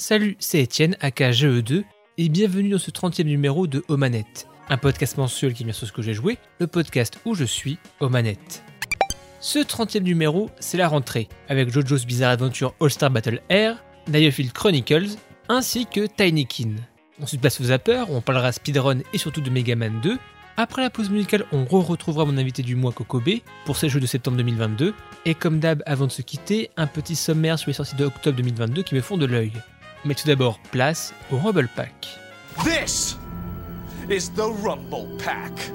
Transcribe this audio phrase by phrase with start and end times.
[0.00, 1.84] Salut, c'est Étienne, aka GE2,
[2.16, 5.92] et bienvenue dans ce 30e numéro de Omanette, un podcast mensuel qui vient sur ce
[5.92, 8.62] que j'ai joué, le podcast où je suis Omanette.
[9.40, 15.18] Ce 30e numéro, c'est la rentrée, avec JoJo's Bizarre Adventure All-Star Battle Air, Diofield Chronicles,
[15.50, 16.76] ainsi que Tinykin.
[17.20, 20.16] Ensuite, place aux zappers, où on parlera speedrun et surtout de Mega Man 2.
[20.56, 24.06] Après la pause musicale, on re-retrouvera mon invité du mois Kokobé pour ces jeux de
[24.06, 24.94] septembre 2022.
[25.26, 28.82] Et comme d'hab, avant de se quitter, un petit sommaire sur les sorties d'octobre 2022
[28.82, 29.52] qui me font de l'œil.
[30.04, 32.18] Mais tout d'abord, place au Rumble Pack.
[32.64, 33.18] This
[34.08, 35.72] is the Rumble Pack.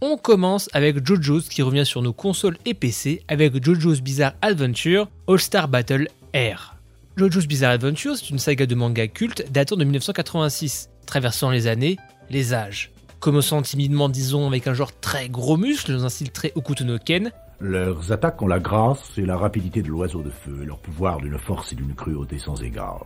[0.00, 5.08] On commence avec JoJo's qui revient sur nos consoles et PC avec JoJo's Bizarre Adventure
[5.26, 6.76] All-Star Battle Air.
[7.16, 11.98] JoJo's Bizarre Adventure, c'est une saga de manga culte datant de 1986, traversant les années,
[12.30, 12.90] les âges.
[13.20, 16.98] Commençant timidement, disons, avec un genre très gros muscle dans un style très Okuto no
[16.98, 20.78] Ken, Leurs attaques ont la grâce et la rapidité de l'oiseau de feu, et leur
[20.78, 23.04] pouvoir d'une force et d'une cruauté sans égard.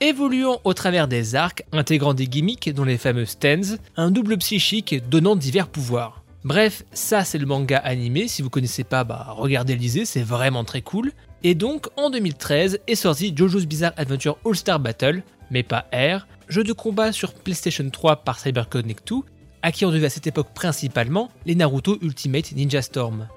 [0.00, 5.08] Évoluant au travers des arcs, intégrant des gimmicks dont les fameux stands, un double psychique
[5.08, 6.22] donnant divers pouvoirs.
[6.42, 10.64] Bref, ça c'est le manga animé, si vous connaissez pas, bah regardez lisez, c'est vraiment
[10.64, 11.12] très cool.
[11.42, 16.64] Et donc en 2013 est sorti JoJo's Bizarre Adventure All-Star Battle, mais pas R, jeu
[16.64, 19.16] de combat sur PlayStation 3 par CyberConnect 2,
[19.62, 23.28] à qui on devait à cette époque principalement les Naruto Ultimate Ninja Storm.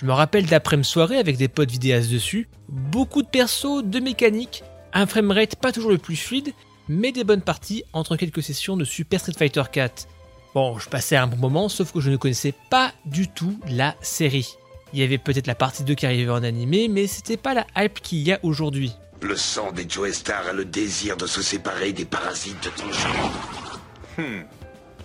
[0.00, 5.06] Je me rappelle d'après-soirée avec des potes vidéastes dessus, beaucoup de persos, de mécaniques, un
[5.06, 6.52] framerate pas toujours le plus fluide,
[6.88, 10.06] mais des bonnes parties entre quelques sessions de Super Street Fighter 4.
[10.54, 13.96] Bon, je passais un bon moment, sauf que je ne connaissais pas du tout la
[14.00, 14.54] série.
[14.92, 17.66] Il y avait peut-être la partie 2 qui arrivait en animé, mais c'était pas la
[17.76, 18.92] hype qu'il y a aujourd'hui.
[19.20, 23.80] Le sang des Joestar a le désir de se séparer des parasites de ton genre.
[24.16, 24.44] Hmm.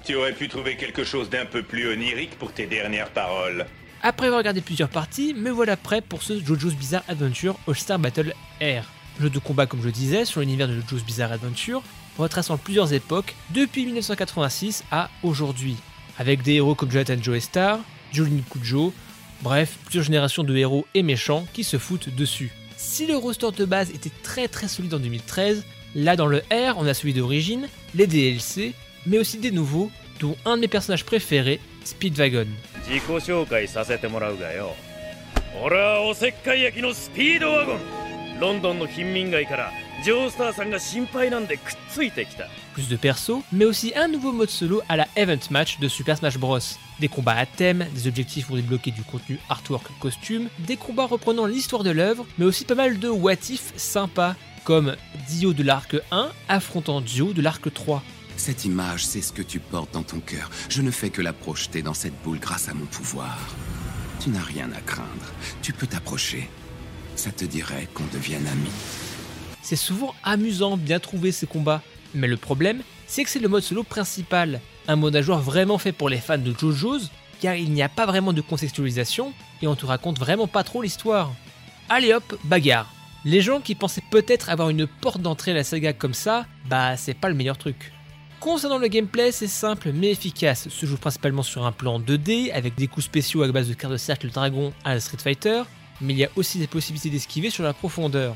[0.05, 3.66] Tu aurais pu trouver quelque chose d'un peu plus onirique pour tes dernières paroles.
[4.06, 8.34] Après avoir regardé plusieurs parties, me voilà prêt pour ce JoJo's Bizarre Adventure All-Star Battle
[8.60, 8.92] Air.
[9.22, 11.82] Jeu de combat comme je disais sur l'univers de JoJo's Bizarre Adventure,
[12.18, 15.78] retraçant plusieurs époques depuis 1986 à aujourd'hui.
[16.18, 17.80] Avec des héros comme Jonathan Joestar,
[18.11, 18.94] Jolene Kujo,
[19.42, 22.52] bref, plusieurs générations de héros et méchants qui se foutent dessus.
[22.76, 25.64] Si le roster de base était très très solide en 2013,
[25.95, 28.73] là dans le R on a celui d'origine, les DLC,
[29.06, 29.89] mais aussi des nouveaux,
[30.20, 32.48] dont un de mes personnages préférés, Speedwagon.
[42.73, 46.17] Plus de persos, mais aussi un nouveau mode solo à la Event Match de Super
[46.17, 46.60] Smash Bros.
[46.99, 51.45] Des combats à thème, des objectifs pour débloquer du contenu artwork costume, des combats reprenant
[51.45, 54.95] l'histoire de l'œuvre, mais aussi pas mal de what if sympas, comme
[55.27, 58.04] Dio de l'arc 1 affrontant Dio de l'arc 3.
[58.38, 60.49] Cette image, c'est ce que tu portes dans ton cœur.
[60.70, 63.38] Je ne fais que la projeter dans cette boule grâce à mon pouvoir.
[64.20, 65.32] Tu n'as rien à craindre.
[65.61, 66.49] Tu peux t'approcher.
[67.16, 68.71] Ça te dirait qu'on devienne amis.
[69.61, 71.82] C'est souvent amusant bien trouver ces combats,
[72.14, 75.77] mais le problème, c'est que c'est le mode solo principal, un mode à joueur vraiment
[75.77, 79.67] fait pour les fans de JoJo's, car il n'y a pas vraiment de contextualisation et
[79.67, 81.32] on te raconte vraiment pas trop l'histoire.
[81.89, 82.92] Allez hop, bagarre.
[83.26, 86.98] Les gens qui pensaient peut-être avoir une porte d'entrée à la saga comme ça, bah
[86.98, 87.94] c'est pas le meilleur truc.
[88.43, 90.67] Concernant le gameplay, c'est simple mais efficace.
[90.67, 93.93] Se joue principalement sur un plan 2D avec des coups spéciaux à base de cartes
[93.93, 95.64] de cercle dragon à Street Fighter,
[96.02, 98.36] mais il y a aussi des possibilités d'esquiver sur la profondeur.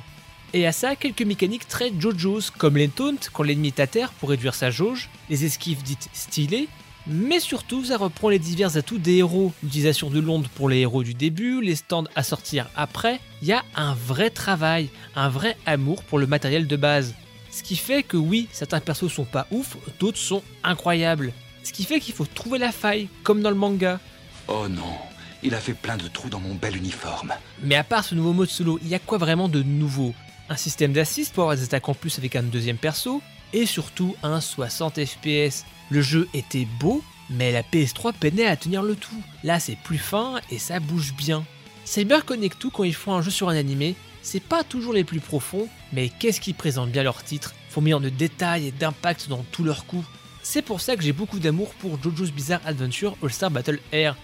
[0.54, 4.14] Et à ça, quelques mécaniques très JoJo's, comme les taunts quand l'ennemi est à terre
[4.14, 6.70] pour réduire sa jauge, les esquives dites stylées,
[7.06, 11.04] mais surtout ça reprend les divers atouts des héros, l'utilisation de l'onde pour les héros
[11.04, 15.58] du début, les stands à sortir après, il y a un vrai travail, un vrai
[15.66, 17.14] amour pour le matériel de base.
[17.58, 21.34] Ce qui fait que oui, certains persos sont pas ouf, d'autres sont incroyables.
[21.64, 24.00] Ce qui fait qu'il faut trouver la faille, comme dans le manga.
[24.48, 24.94] Oh non,
[25.42, 27.34] il a fait plein de trous dans mon bel uniforme.
[27.64, 30.14] Mais à part ce nouveau mode solo, il y a quoi vraiment de nouveau?
[30.50, 33.24] Un système d'assist pour avoir des attaques en plus avec un deuxième perso,
[33.54, 35.66] et surtout un 60 FPS.
[35.90, 39.24] Le jeu était beau, mais la PS3 peinait à tenir le tout.
[39.44, 41.44] Là c'est plus fin et ça bouge bien.
[41.86, 45.20] CyberConnect 2 quand ils font un jeu sur un animé, c'est pas toujours les plus
[45.20, 49.46] profonds, mais qu'est-ce qu'ils présentent bien leurs titres, font millions de détails et d'impact dans
[49.52, 50.06] tous leurs coups.
[50.44, 54.16] C'est pour ça que j'ai beaucoup d'amour pour JoJo's Bizarre Adventure All-Star Battle Air.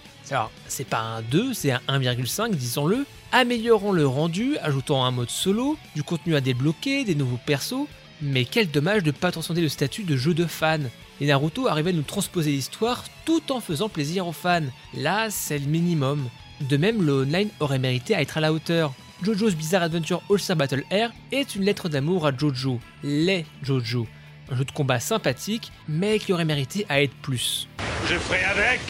[0.68, 5.76] C'est pas un 2, c'est un 1,5, disons-le, améliorant le rendu, ajoutant un mode solo,
[5.94, 7.86] du contenu à débloquer, des nouveaux persos,
[8.22, 10.88] mais quel dommage de pas transcender le statut de jeu de fan.
[11.20, 14.62] Et Naruto arrivait à nous transposer l'histoire tout en faisant plaisir aux fans.
[14.94, 16.28] Là, c'est le minimum.
[16.62, 18.94] De même, le online aurait mérité à être à la hauteur.
[19.24, 24.06] JoJo's Bizarre Adventure All-Star Battle Air est une lettre d'amour à Jojo, les Jojo.
[24.50, 27.66] Un jeu de combat sympathique, mais qui aurait mérité à être plus.
[28.06, 28.80] Je ferai avec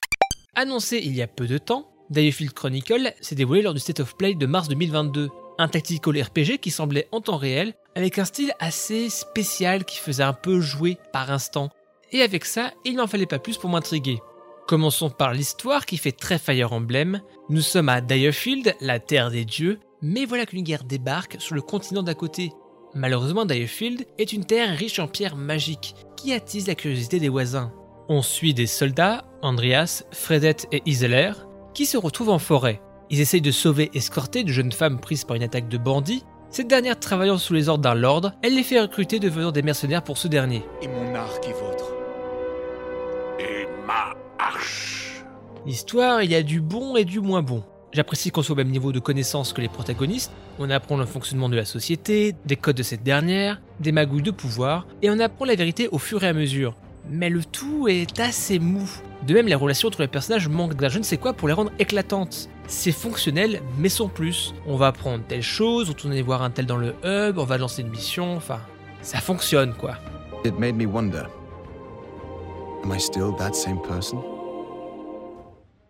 [0.56, 4.16] Annoncé il y a peu de temps, Diofield Chronicle s'est dévoilé lors du State of
[4.16, 5.28] Play de mars 2022.
[5.58, 10.24] Un tactical RPG qui semblait en temps réel avec un style assez spécial qui faisait
[10.24, 11.70] un peu jouer par instant.
[12.10, 14.18] Et avec ça, il n'en fallait pas plus pour m'intriguer.
[14.66, 17.20] Commençons par l'histoire qui fait très Fire Emblem.
[17.50, 21.62] Nous sommes à Direfield, la terre des dieux, mais voilà qu'une guerre débarque sur le
[21.62, 22.52] continent d'à côté.
[22.92, 27.72] Malheureusement, Direfield est une terre riche en pierres magiques qui attise la curiosité des voisins.
[28.10, 31.32] On suit des soldats, Andreas, Fredette et Iseler,
[31.72, 32.82] qui se retrouvent en forêt.
[33.08, 36.22] Ils essayent de sauver et escorter de jeunes femmes prises par une attaque de bandits.
[36.50, 40.04] Cette dernière travaillant sous les ordres d'un lord, elle les fait recruter devenant des mercenaires
[40.04, 40.62] pour ce dernier.
[40.82, 41.94] Et mon arc est vôtre.
[43.40, 45.24] Et ma arche.
[45.64, 47.64] L'histoire, il y a du bon et du moins bon.
[47.94, 50.32] J'apprécie qu'on soit au même niveau de connaissance que les protagonistes.
[50.58, 54.32] On apprend le fonctionnement de la société, des codes de cette dernière, des magouilles de
[54.32, 56.74] pouvoir, et on apprend la vérité au fur et à mesure.
[57.08, 58.82] Mais le tout est assez mou.
[59.24, 61.54] De même, les relations entre les personnages manquent d'un je ne sais quoi pour les
[61.54, 62.48] rendre éclatantes.
[62.66, 64.54] C'est fonctionnel, mais sans plus.
[64.66, 67.58] On va apprendre telle chose, on tourne voir un tel dans le hub, on va
[67.58, 68.58] lancer une mission, enfin,
[69.02, 69.98] ça fonctionne quoi.
[70.44, 71.26] It made me wonder.
[72.82, 74.20] Am I still that same person?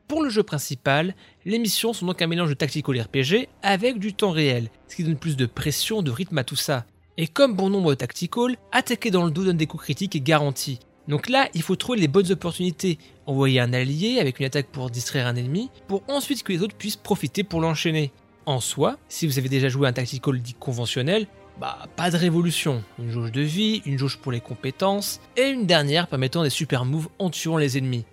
[0.07, 1.15] Pour le jeu principal,
[1.47, 5.05] les missions sont donc un mélange de tactical RPG avec du temps réel, ce qui
[5.05, 6.87] donne plus de pression, de rythme à tout ça.
[7.17, 10.21] Et comme bon nombre de tactical, attaquer dans le dos donne des coups critiques est
[10.21, 10.79] garanti.
[11.07, 14.89] Donc là, il faut trouver les bonnes opportunités, envoyer un allié avec une attaque pour
[14.89, 18.11] distraire un ennemi, pour ensuite que les autres puissent profiter pour l'enchaîner.
[18.47, 21.27] En soi, si vous avez déjà joué un tactical dit conventionnel,
[21.61, 25.67] bah pas de révolution, une jauge de vie, une jauge pour les compétences, et une
[25.67, 28.05] dernière permettant des super moves en tuant les ennemis,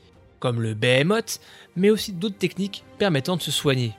[0.42, 1.40] comme le behemoth,
[1.78, 3.94] mais aussi d'autres techniques permettant de se soigner.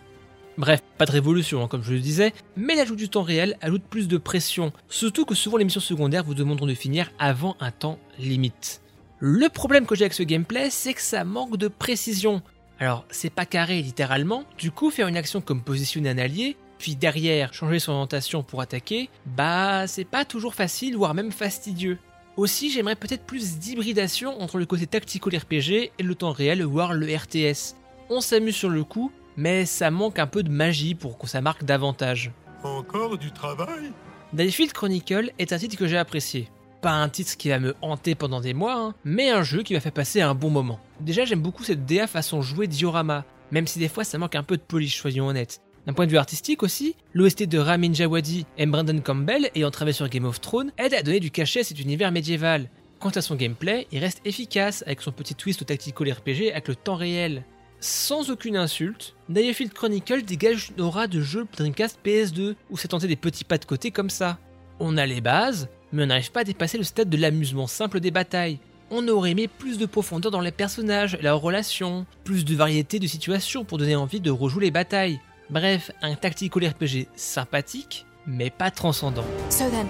[0.59, 3.85] Bref, pas de révolution, hein, comme je le disais, mais l'ajout du temps réel ajoute
[3.89, 7.71] plus de pression, surtout que souvent les missions secondaires vous demanderont de finir avant un
[7.71, 8.83] temps limite.
[9.19, 12.43] Le problème que j'ai avec ce gameplay, c'est que ça manque de précision.
[12.81, 16.97] Alors, c'est pas carré littéralement, du coup, faire une action comme positionner un allié, puis
[16.97, 21.99] derrière changer son orientation pour attaquer, bah c'est pas toujours facile, voire même fastidieux.
[22.39, 26.95] Aussi, j'aimerais peut-être plus d'hybridation entre le côté tactical RPG et le temps réel, voire
[26.95, 27.77] le RTS.
[28.09, 31.43] On s'amuse sur le coup, mais ça manque un peu de magie pour que ça
[31.43, 32.33] marque davantage.
[32.65, 33.93] Encore du travail?
[34.33, 36.49] Difield Chronicle est un titre que j'ai apprécié.
[36.81, 39.75] Pas un titre qui va me hanter pendant des mois, hein, mais un jeu qui
[39.75, 40.81] va faire passer un bon moment.
[41.01, 44.43] Déjà, j'aime beaucoup cette DA façon jouer diorama, même si des fois ça manque un
[44.43, 45.61] peu de polish, soyons honnêtes.
[45.87, 49.95] D'un point de vue artistique aussi, l'OST de Ramin Djawadi et Brandon Campbell, ayant travaillé
[49.95, 52.69] sur Game of Thrones, aide à donner du cachet à cet univers médiéval.
[53.01, 56.69] Quant à son gameplay, il reste efficace avec son petit twist au tactical RPG avec
[56.69, 57.45] le temps réel.
[57.81, 63.09] Sans aucune insulte, Diafield Chronicle dégage une aura de jeu Dreamcast PS2 où c'est tenté
[63.09, 64.39] des petits pas de côté comme ça.
[64.79, 67.99] On a les bases, mais on n'arrive pas à dépasser le stade de l'amusement simple
[67.99, 68.61] des batailles.
[68.93, 73.07] On aurait aimé plus de profondeur dans les personnages, leurs relations, plus de variété de
[73.09, 75.19] situations pour donner envie de rejouer les batailles.
[75.51, 79.25] Bref, un tactical RPG sympathique, mais pas transcendant.
[79.51, 79.87] So then,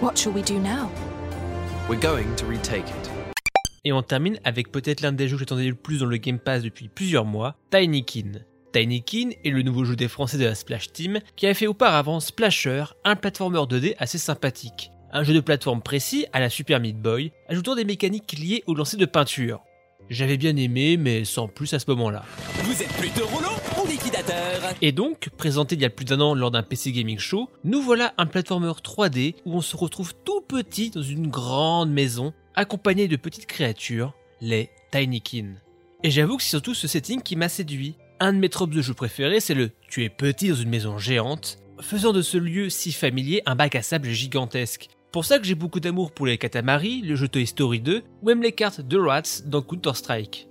[0.00, 0.90] what shall we do now?
[1.88, 3.10] We're going to retake it.
[3.84, 6.38] Et on termine avec peut-être l'un des jeux que j'attendais le plus dans le Game
[6.38, 8.40] Pass depuis plusieurs mois, Tinykin.
[8.72, 12.20] Tinykin est le nouveau jeu des Français de la Splash Team qui a fait auparavant
[12.20, 14.90] Splasher, un platformer 2D assez sympathique.
[15.12, 18.74] Un jeu de plateforme précis à la Super Meat Boy, ajoutant des mécaniques liées au
[18.74, 19.62] lancer de peinture.
[20.10, 22.24] J'avais bien aimé, mais sans plus à ce moment-là.
[22.64, 23.48] Vous êtes plutôt rouleau
[24.80, 27.82] Et donc, présenté il y a plus d'un an lors d'un PC Gaming Show, nous
[27.82, 33.08] voilà un platformer 3D où on se retrouve tout petit dans une grande maison, accompagné
[33.08, 35.54] de petites créatures, les Tinykin.
[36.04, 37.96] Et j'avoue que c'est surtout ce setting qui m'a séduit.
[38.20, 40.98] Un de mes tropes de jeu préférés, c'est le tu es petit dans une maison
[40.98, 44.88] géante, faisant de ce lieu si familier un bac à sable gigantesque.
[45.10, 48.26] Pour ça que j'ai beaucoup d'amour pour les Katamari, le jeu Toy Story 2, ou
[48.26, 50.48] même les cartes de Rats dans Counter-Strike.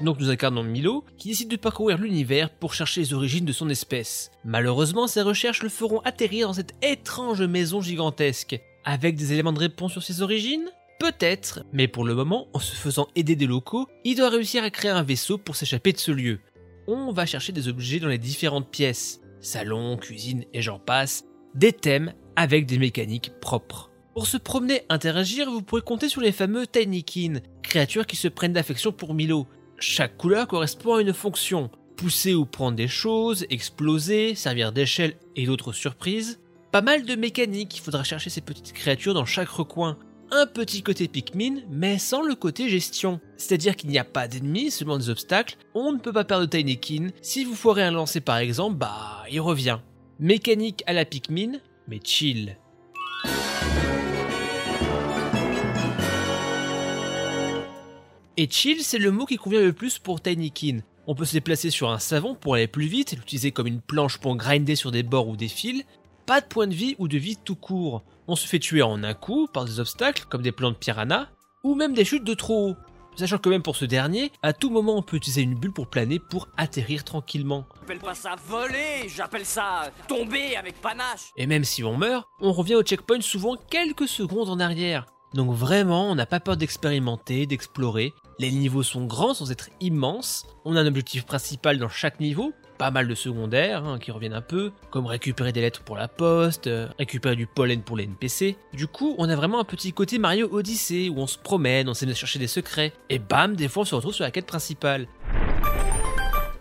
[0.00, 3.68] Donc nous incarnons Milo, qui décide de parcourir l'univers pour chercher les origines de son
[3.68, 4.32] espèce.
[4.44, 8.60] Malheureusement, ses recherches le feront atterrir dans cette étrange maison gigantesque.
[8.84, 10.68] Avec des éléments de réponse sur ses origines?
[10.98, 14.70] Peut-être, mais pour le moment, en se faisant aider des locaux, il doit réussir à
[14.70, 16.40] créer un vaisseau pour s'échapper de ce lieu.
[16.88, 21.24] On va chercher des objets dans les différentes pièces, salon, cuisine et j'en passe,
[21.54, 23.90] des thèmes avec des mécaniques propres.
[24.14, 28.52] Pour se promener, interagir, vous pourrez compter sur les fameux Tinykin, créatures qui se prennent
[28.52, 29.46] d'affection pour Milo.
[29.78, 31.70] Chaque couleur correspond à une fonction.
[31.96, 36.40] Pousser ou prendre des choses, exploser, servir d'échelle et d'autres surprises.
[36.70, 39.98] Pas mal de mécaniques, il faudra chercher ces petites créatures dans chaque recoin.
[40.30, 43.20] Un petit côté Pikmin, mais sans le côté gestion.
[43.36, 45.56] C'est-à-dire qu'il n'y a pas d'ennemis, seulement des obstacles.
[45.74, 47.08] On ne peut pas perdre Tinykin.
[47.22, 49.78] Si vous foirez un lancer par exemple, bah, il revient.
[50.18, 52.56] Mécanique à la Pikmin, mais chill.
[58.36, 60.80] Et chill, c'est le mot qui convient le plus pour Tinykin.
[61.06, 64.18] On peut se déplacer sur un savon pour aller plus vite, l'utiliser comme une planche
[64.18, 65.84] pour grinder sur des bords ou des fils.
[66.26, 68.02] Pas de point de vie ou de vie tout court.
[68.26, 71.28] On se fait tuer en un coup par des obstacles comme des plantes piranha
[71.62, 72.76] ou même des chutes de trop haut.
[73.16, 75.88] Sachant que même pour ce dernier, à tout moment on peut utiliser une bulle pour
[75.88, 77.66] planer pour atterrir tranquillement.
[77.80, 81.32] J'appelle pas ça voler, j'appelle ça tomber avec panache.
[81.36, 85.06] Et même si on meurt, on revient au checkpoint souvent quelques secondes en arrière.
[85.34, 88.14] Donc vraiment, on n'a pas peur d'expérimenter, d'explorer.
[88.38, 90.46] Les niveaux sont grands sans être immenses.
[90.64, 94.34] On a un objectif principal dans chaque niveau, pas mal de secondaires hein, qui reviennent
[94.34, 98.04] un peu, comme récupérer des lettres pour la poste, euh, récupérer du pollen pour les
[98.04, 98.56] NPC.
[98.72, 101.92] Du coup, on a vraiment un petit côté Mario Odyssey où on se promène, on
[101.92, 105.06] de chercher des secrets, et bam, des fois on se retrouve sur la quête principale.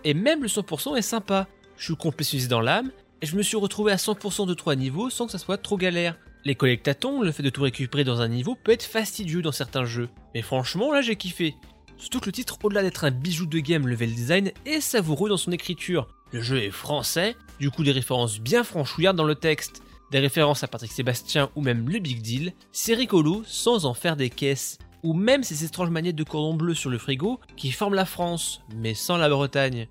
[0.03, 1.47] Et même le 100% est sympa.
[1.75, 2.91] Je suis complétionnisé dans l'âme,
[3.21, 5.77] et je me suis retrouvé à 100% de 3 niveaux sans que ça soit trop
[5.77, 6.17] galère.
[6.45, 9.85] Les collectatons, le fait de tout récupérer dans un niveau peut être fastidieux dans certains
[9.85, 11.55] jeux, mais franchement là j'ai kiffé.
[11.97, 15.37] Surtout que le titre, au-delà d'être un bijou de game level design, est savoureux dans
[15.37, 16.07] son écriture.
[16.31, 20.63] Le jeu est français, du coup des références bien franchouillardes dans le texte, des références
[20.63, 24.77] à Patrick Sébastien ou même le Big Deal, c'est rigolo sans en faire des caisses.
[25.01, 28.61] Ou même ces étranges manettes de cordon bleu sur le frigo qui forment la France,
[28.75, 29.87] mais sans la Bretagne.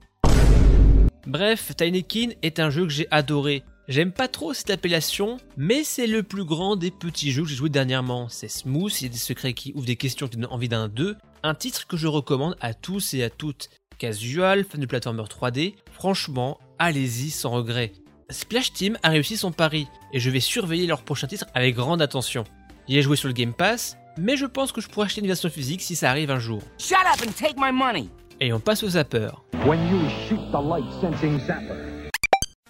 [1.27, 3.63] Bref, Tiny Kin est un jeu que j'ai adoré.
[3.89, 7.57] J'aime pas trop cette appellation, mais c'est le plus grand des petits jeux que j'ai
[7.57, 8.29] joué dernièrement.
[8.29, 10.89] C'est smooth, il y a des secrets qui ouvrent des questions qui donnent envie d'un
[10.89, 11.17] 2.
[11.45, 13.69] Un titre que je recommande à tous et à toutes.
[13.99, 17.93] Casual, fan de platformer 3D, franchement, allez-y sans regret.
[18.31, 22.01] Splash Team a réussi son pari, et je vais surveiller leur prochain titre avec grande
[22.01, 22.45] attention.
[22.89, 25.27] J'y ai joué sur le Game Pass, mais je pense que je pourrais acheter une
[25.27, 26.63] version physique si ça arrive un jour.
[26.79, 28.07] Shut up and take my money.
[28.41, 29.31] Et on passe au zapper.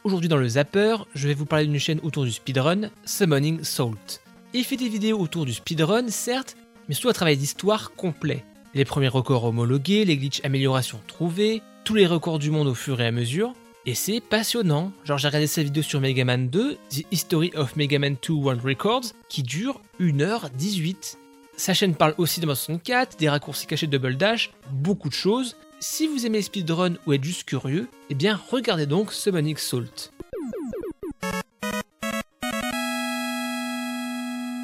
[0.03, 4.23] Aujourd'hui dans le zapper, je vais vous parler d'une chaîne autour du speedrun, Summoning Salt.
[4.55, 6.57] Il fait des vidéos autour du speedrun, certes,
[6.89, 8.47] mais surtout un travail d'histoire complet.
[8.75, 13.03] Les premiers records homologués, les glitches améliorations trouvées, tous les records du monde au fur
[13.03, 13.53] et à mesure.
[13.85, 14.93] Et c'est passionnant.
[15.05, 18.33] Genre j'ai regardé sa vidéo sur Mega Man 2, The History of Mega Man 2
[18.33, 21.17] World Records, qui dure 1h18.
[21.59, 25.15] Sa chaîne parle aussi de Mario 64, des raccourcis cachés de Double Dash, beaucoup de
[25.15, 25.57] choses.
[25.81, 30.13] Si vous aimez speedrun ou êtes juste curieux, eh bien regardez donc Summoning Salt.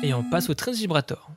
[0.03, 1.29] Et on passe au 13 Vibrator.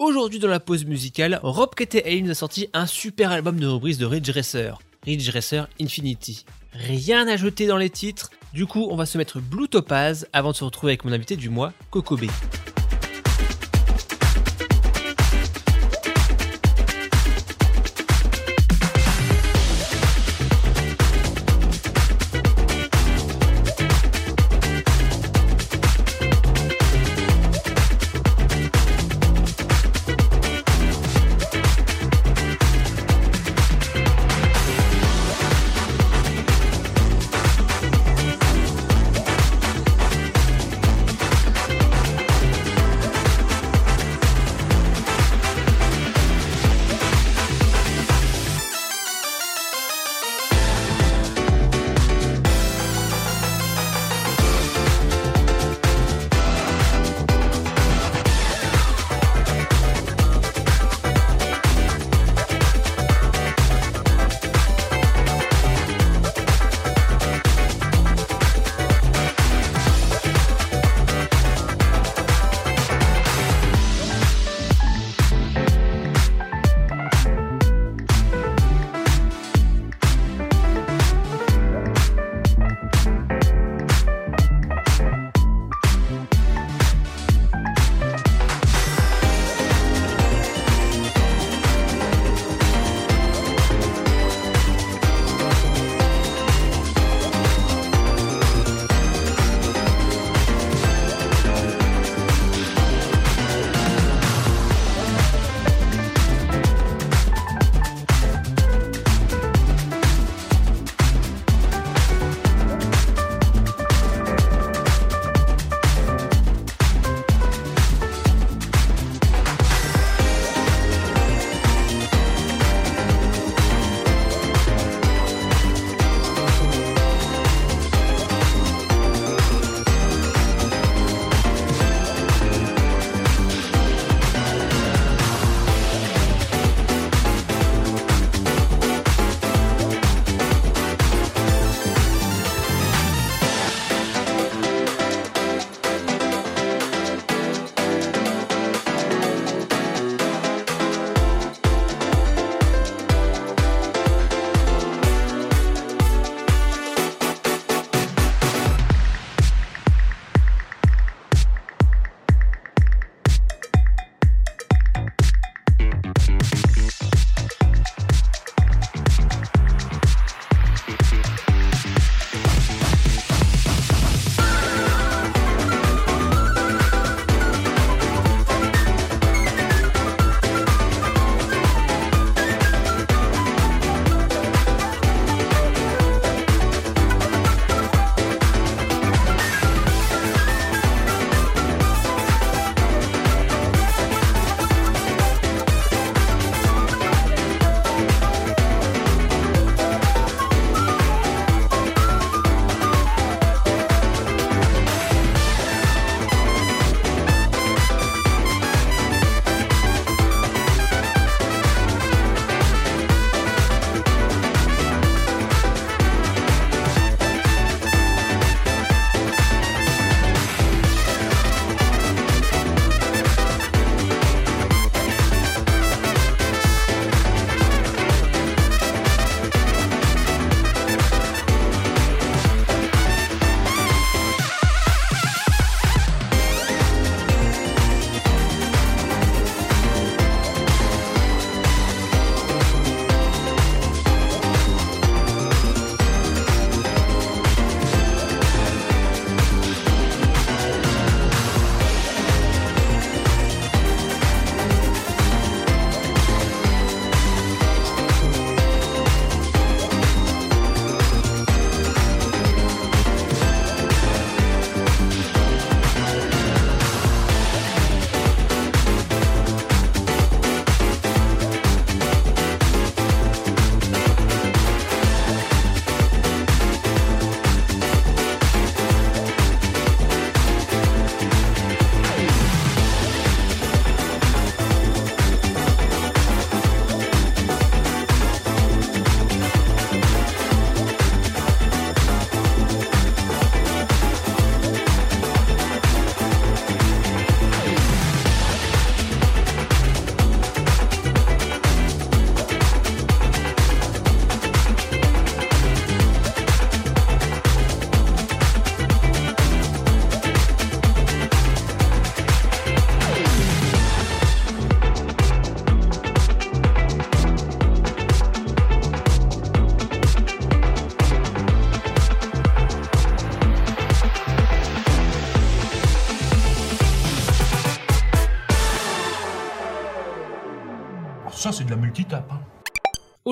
[0.00, 3.96] Aujourd'hui dans la pause musicale, Rob KT nous a sorti un super album de reprises
[3.96, 6.44] de Ridge Racer, Ridge Racer Infinity.
[6.72, 10.50] Rien à jeter dans les titres, du coup on va se mettre Blue Topaz avant
[10.50, 12.16] de se retrouver avec mon invité du mois, Coco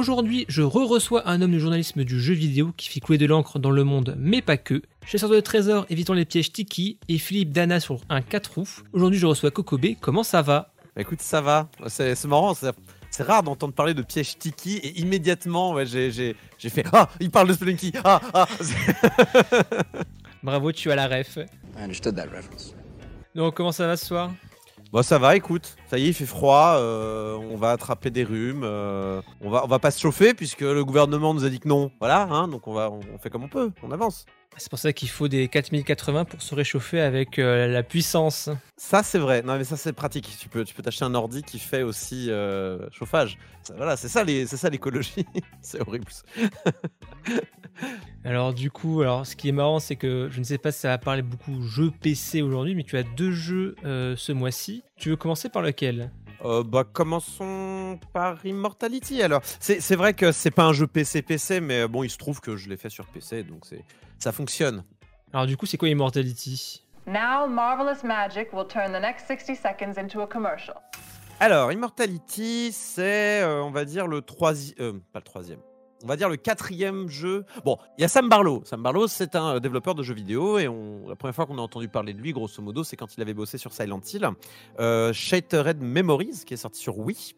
[0.03, 3.61] Aujourd'hui, je re-reçois un homme du journalisme du jeu vidéo qui fait couler de l'encre
[3.61, 4.83] dans le monde, mais pas que.
[5.07, 8.69] Chasseur de trésors, évitant les pièges Tiki, et Philippe Dana sur un 4 roues.
[8.93, 9.95] Aujourd'hui, je reçois Kokobe.
[10.01, 10.73] Comment ça va?
[10.97, 11.69] Bah écoute, ça va.
[11.87, 12.73] C'est marrant, c'est
[13.11, 17.47] c'est rare d'entendre parler de pièges tiki et immédiatement, ouais, j'ai- fait Ah, il parle
[17.47, 18.49] de Spelunky Ah, ah
[20.43, 21.37] Bravo, tu as la ref.
[21.79, 22.75] I understood that reference.
[23.37, 24.33] Donc, comment ça va ce soir?
[24.93, 25.77] Bon, ça va, écoute.
[25.89, 26.75] Ça y est, il fait froid.
[26.77, 28.63] euh, on va attraper des rhumes.
[28.63, 31.69] euh, on, va, on va pas se chauffer puisque le gouvernement nous a dit que
[31.69, 31.91] non.
[31.99, 33.71] Voilà, hein, donc on, va, on, on fait comme on peut.
[33.83, 34.27] On avance.
[34.59, 38.51] C'est pour ça qu'il faut des 4080 pour se réchauffer avec euh, la puissance.
[38.77, 39.41] Ça, c'est vrai.
[39.41, 40.29] Non, mais ça, c'est pratique.
[40.39, 43.39] Tu peux tu peux t'acheter un ordi qui fait aussi euh, chauffage.
[43.63, 45.25] Ça, voilà, c'est ça les- c'est ça l'écologie.
[45.63, 46.05] c'est horrible.
[48.25, 50.81] Alors du coup, alors ce qui est marrant, c'est que je ne sais pas si
[50.81, 54.85] ça va parler beaucoup jeux PC aujourd'hui, mais tu as deux jeux euh, ce mois-ci.
[54.97, 56.13] Tu veux commencer par lequel?
[56.45, 59.43] Euh, bah, commençons par Immortality alors.
[59.61, 62.57] C'est vrai que c'est pas un jeu PC-PC, mais euh, bon, il se trouve que
[62.57, 63.85] je l'ai fait sur PC, donc c'est
[64.19, 64.85] ça fonctionne.
[65.33, 66.85] Alors du coup, c'est quoi Immortality?
[67.07, 70.77] Now, Marvelous Magic will turn the next 60 seconds into a commercial.
[71.41, 74.77] Alors, Immortality, c'est, euh, on va dire, le troisième.
[74.79, 75.59] euh, pas le troisième.
[76.03, 77.45] On va dire le quatrième jeu.
[77.65, 78.63] Bon, il y a Sam Barlow.
[78.65, 81.59] Sam Barlow, c'est un euh, développeur de jeux vidéo et on, la première fois qu'on
[81.59, 84.29] a entendu parler de lui, grosso modo, c'est quand il avait bossé sur Silent Hill,
[84.81, 87.35] euh, Shattered Memories, qui est sorti sur Wii.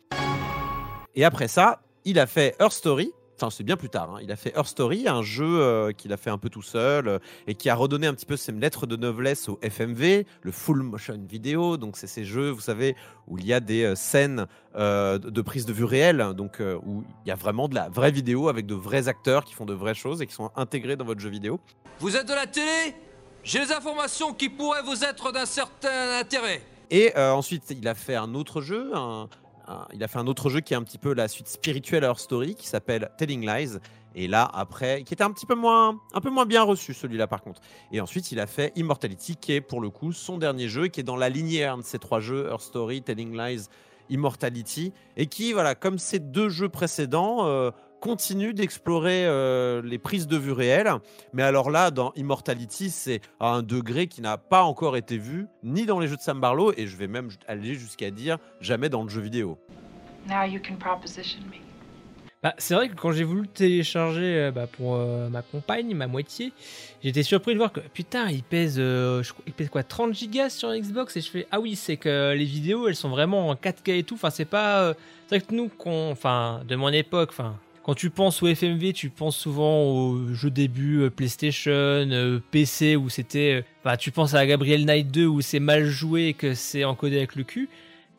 [1.15, 3.13] Et après ça, il a fait Her Story.
[3.37, 4.15] Enfin, c'est bien plus tard.
[4.15, 4.19] hein.
[4.23, 7.09] Il a fait Her Story, un jeu euh, qu'il a fait un peu tout seul
[7.09, 7.19] euh,
[7.49, 10.83] et qui a redonné un petit peu ses lettres de noblesse au FMV, le full
[10.83, 11.77] motion vidéo.
[11.77, 12.95] Donc, c'est ces jeux, vous savez,
[13.27, 17.05] où il y a des euh, scènes de prise de vue réelle, donc euh, où
[17.25, 19.75] il y a vraiment de la vraie vidéo avec de vrais acteurs qui font de
[19.75, 21.61] vraies choses et qui sont intégrés dans votre jeu vidéo.
[22.01, 22.95] Vous êtes de la télé?
[23.45, 26.63] J'ai des informations qui pourraient vous être d'un certain intérêt.
[26.91, 28.91] Et ensuite, il a fait un autre jeu.
[28.95, 29.29] un-
[29.93, 32.09] il a fait un autre jeu qui est un petit peu la suite spirituelle à
[32.09, 33.79] Her Story, qui s'appelle Telling Lies.
[34.17, 37.27] Et là, après, qui était un petit peu moins, un peu moins bien reçu, celui-là,
[37.27, 37.61] par contre.
[37.91, 41.01] Et ensuite, il a fait Immortality, qui est pour le coup son dernier jeu, qui
[41.01, 43.67] est dans la lignée de ces trois jeux, Her Story, Telling Lies,
[44.11, 47.71] Immortality, et qui, voilà, comme ces deux jeux précédents, euh,
[48.09, 50.93] continue d'explorer euh, les prises de vue réelles.
[51.33, 55.47] Mais alors là, dans Immortality, c'est à un degré qui n'a pas encore été vu,
[55.63, 58.91] ni dans les jeux de Sam Barlow, et je vais même aller jusqu'à dire jamais
[58.91, 59.57] dans le jeu vidéo.
[60.29, 61.57] Now you can proposition me.
[62.43, 65.95] Bah, c'est vrai que quand j'ai voulu le télécharger euh, bah, pour euh, ma compagne,
[65.95, 66.53] ma moitié,
[67.03, 70.51] j'étais surpris de voir que putain, il pèse, euh, je il pèse quoi, 30 gigas
[70.51, 71.17] sur Xbox?
[71.17, 74.03] Et je fais ah oui, c'est que les vidéos elles sont vraiment en 4K et
[74.03, 74.17] tout.
[74.17, 74.83] Enfin, c'est pas.
[74.83, 74.95] euh,
[75.27, 77.57] c'est vrai que nous, qu'on- enfin, de mon époque, enfin.
[77.85, 82.97] Quand tu penses au FMV, tu penses souvent aux jeux début euh, PlayStation, euh, PC
[82.97, 83.61] où c'était.
[83.61, 86.85] euh, Enfin, tu penses à Gabriel Knight 2 où c'est mal joué et que c'est
[86.85, 87.69] encodé avec le cul.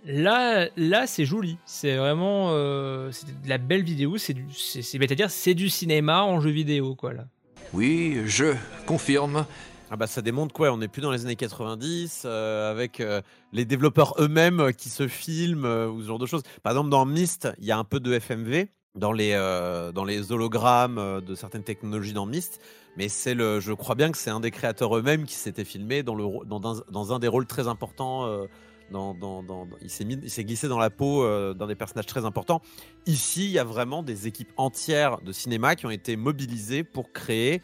[0.06, 1.58] Là, là, c'est joli.
[1.66, 4.18] C'est vraiment, euh, c'est de la belle vidéo.
[4.20, 7.14] C'est du, c'est, c'est bête à dire, c'est du cinéma en jeu vidéo, quoi.
[7.14, 7.26] Là.
[7.74, 8.54] Oui, je
[8.86, 9.48] confirme.
[9.90, 13.22] Ah bah ça démontre quoi On n'est plus dans les années 90 euh, avec euh,
[13.52, 16.44] les développeurs eux-mêmes qui se filment euh, ou ce genre de choses.
[16.62, 20.06] Par exemple, dans Myst, il y a un peu de FMV dans les euh, dans
[20.06, 22.62] les hologrammes euh, de certaines technologies dans Myst,
[22.98, 26.16] mais le, je crois bien que c'est un des créateurs eux-mêmes qui s'était filmé dans
[26.16, 28.26] le dans, dans un des rôles très importants.
[28.26, 28.46] euh,
[28.92, 32.62] dans, dans- il s'est glissé dans la peau euh, d'un des personnages très importants.
[33.08, 37.12] Ici, il y a vraiment des équipes entières de cinéma qui ont été mobilisées pour
[37.12, 37.64] créer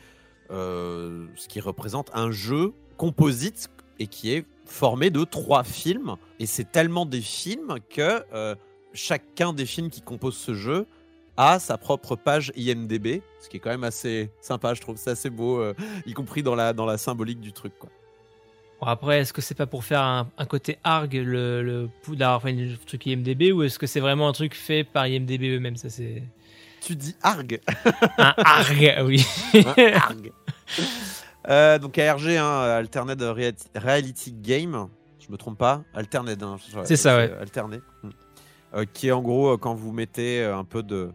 [0.50, 6.15] ce qui représente un jeu composite et qui est formé de trois films.
[6.39, 8.26] Et c'est tellement des films que
[8.94, 10.88] chacun des films qui composent ce jeu
[11.38, 15.12] a sa propre page IMDB, ce qui est quand même assez sympa, je trouve c'est
[15.12, 15.74] assez beau, euh,
[16.06, 17.74] y compris dans la, dans la symbolique du truc.
[17.80, 17.89] Quoi.
[18.80, 21.89] Bon, après, est-ce que c'est pas pour faire un, un côté arg le, le
[22.41, 25.76] fait un truc IMDB ou est-ce que c'est vraiment un truc fait par IMDB eux-mêmes
[25.78, 26.24] Ça c'est.
[26.82, 27.60] Tu dis arg
[28.17, 29.24] Un arg, oui.
[29.54, 30.32] Un arg.
[31.48, 33.20] Euh, donc ARG, hein, Alternate
[33.76, 34.88] Reality- Game,
[35.20, 36.41] je me trompe pas, Alternate.
[36.41, 37.32] hein, C'est ça, ouais.
[37.39, 37.78] Alterné.
[38.04, 38.10] Hmm.
[38.74, 41.12] Euh, qui est en gros euh, quand vous mettez euh, un peu de.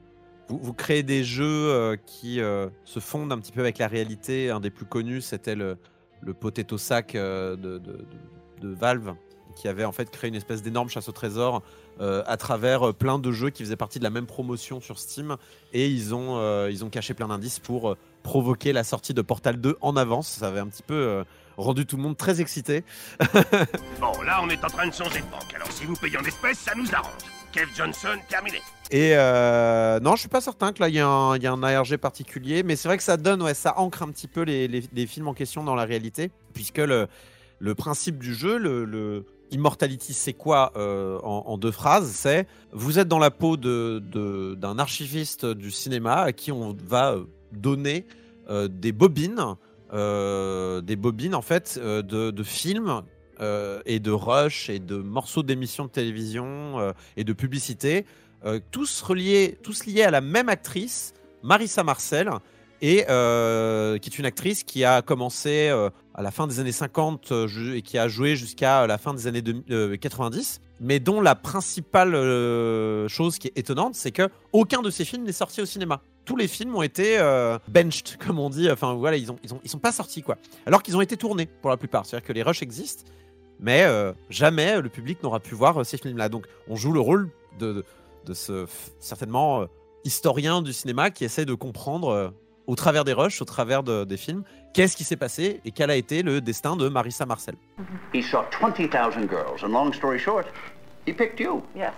[0.49, 4.49] Vous, créez des jeux qui se fondent un petit peu avec la réalité.
[4.51, 5.77] Un des plus connus, c'était le,
[6.21, 6.77] le Potato
[7.17, 7.81] euh, de,
[8.63, 9.17] Valve,
[9.57, 11.65] qui avait en fait créé une espèce d'énorme chasse au trésor
[11.99, 15.37] à travers plein de jeux qui faisaient partie de la même promotion sur Steam.
[15.73, 19.79] Et ils ont, ils ont caché plein d'indices pour provoquer la sortie de Portal 2
[19.81, 20.29] en avance.
[20.29, 21.25] Ça avait un petit peu
[21.57, 22.85] rendu tout le monde très excité.
[24.01, 26.25] Bon, là, on est en train de changer de banque, alors si vous payez en
[26.25, 27.36] espèces, ça nous arrange.
[27.53, 28.59] Kev Johnson, terminé.
[28.91, 32.63] Et euh, non, je suis pas certain que là il y, a un- ARG particulier,
[32.63, 35.35] mais c'est vrai que ça donne, ouais, ça ancre un petit peu les, films en
[35.35, 37.09] question dans la réalité, puisque le,
[37.75, 42.11] principe du jeu, le, Immortality, c'est quoi euh, en, deux phrases?
[42.11, 46.77] C'est vous êtes dans la peau de- de- d'un archiviste du cinéma à qui on
[46.85, 48.07] va euh, donner
[48.69, 49.55] des bobines,
[49.93, 53.03] des bobines en fait de films
[53.41, 58.05] euh, et de rush et de morceaux d'émissions de télévision euh, et de publicité,
[58.45, 62.31] euh, tous reliés, tous liés à la même actrice, Marissa Marcel,
[62.83, 63.05] et
[64.01, 65.69] qui est une actrice qui a commencé
[66.15, 69.15] à la fin des années 50 euh, ju- et qui a joué jusqu'à la fin
[69.15, 72.13] des années deux- euh, 90, mais dont la principale
[73.09, 76.03] chose qui est étonnante, c'est que aucun de ces films n'est sorti au cinéma.
[76.27, 77.17] Tous les films ont été
[77.69, 78.71] benched, comme on dit.
[78.71, 80.37] Enfin voilà, ils ont, ils ils sont pas sortis quoi.
[80.67, 82.05] Alors qu'ils ont été tournés pour la plupart.
[82.05, 83.05] C'est-à-dire que les rushs existent,
[83.61, 86.29] mais euh, jamais le public n'aura pu voir euh, ces films-là.
[86.29, 87.85] Donc on joue le rôle de, de,
[88.27, 88.67] de ce
[89.01, 89.67] certainement euh,
[90.05, 92.29] historien du cinéma qui essaie de comprendre euh,
[92.67, 94.43] au travers des rushs, au travers de- des films,
[94.75, 97.55] qu'est-ce qui s'est passé et quel a été le destin de Marissa Marcel.
[98.13, 98.89] He saw 20,000
[99.29, 100.47] girls, and long story short,
[101.07, 101.63] he picked you.
[101.77, 101.91] Yes.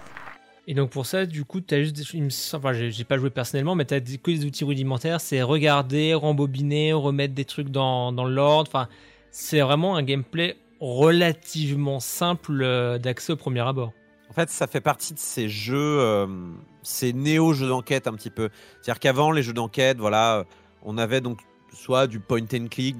[0.67, 3.31] Et donc pour ça, du coup, juste, il me semble- enfin, j'ai j'ai pas joué
[3.31, 8.13] personnellement, mais t'as des- que des outils rudimentaires, c'est regarder, rembobiner, remettre des trucs dans,
[8.13, 8.69] dans l'ordre.
[8.71, 8.89] Enfin,
[9.31, 13.93] c'est vraiment un gameplay relativement simple euh, d'accès au premier abord.
[14.31, 16.27] En fait, ça fait partie de ces jeux, euh,
[16.83, 18.51] ces néo-jeux d'enquête un petit peu.
[18.81, 20.45] C'est-à-dire qu'avant, les jeux d'enquête, voilà, euh,
[20.83, 21.41] on avait donc
[21.73, 22.97] soit du point and click,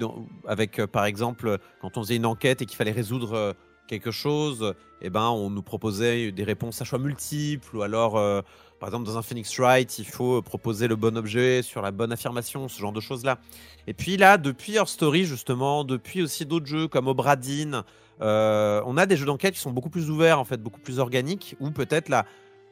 [0.47, 3.55] avec par exemple, quand on faisait une enquête et qu'il fallait résoudre
[3.89, 8.41] quelque chose, eh ben, on nous proposait des réponses à choix multiples, ou alors, euh,
[8.79, 12.11] par exemple, dans un Phoenix Wright, il faut proposer le bon objet sur la bonne
[12.11, 13.39] affirmation, ce genre de choses-là.
[13.87, 17.83] Et puis là, depuis Her Story, justement, depuis aussi d'autres jeux comme Obradine,
[18.21, 20.99] euh, on a des jeux d'enquête qui sont beaucoup plus ouverts, en fait, beaucoup plus
[20.99, 22.25] organiques, où peut-être la,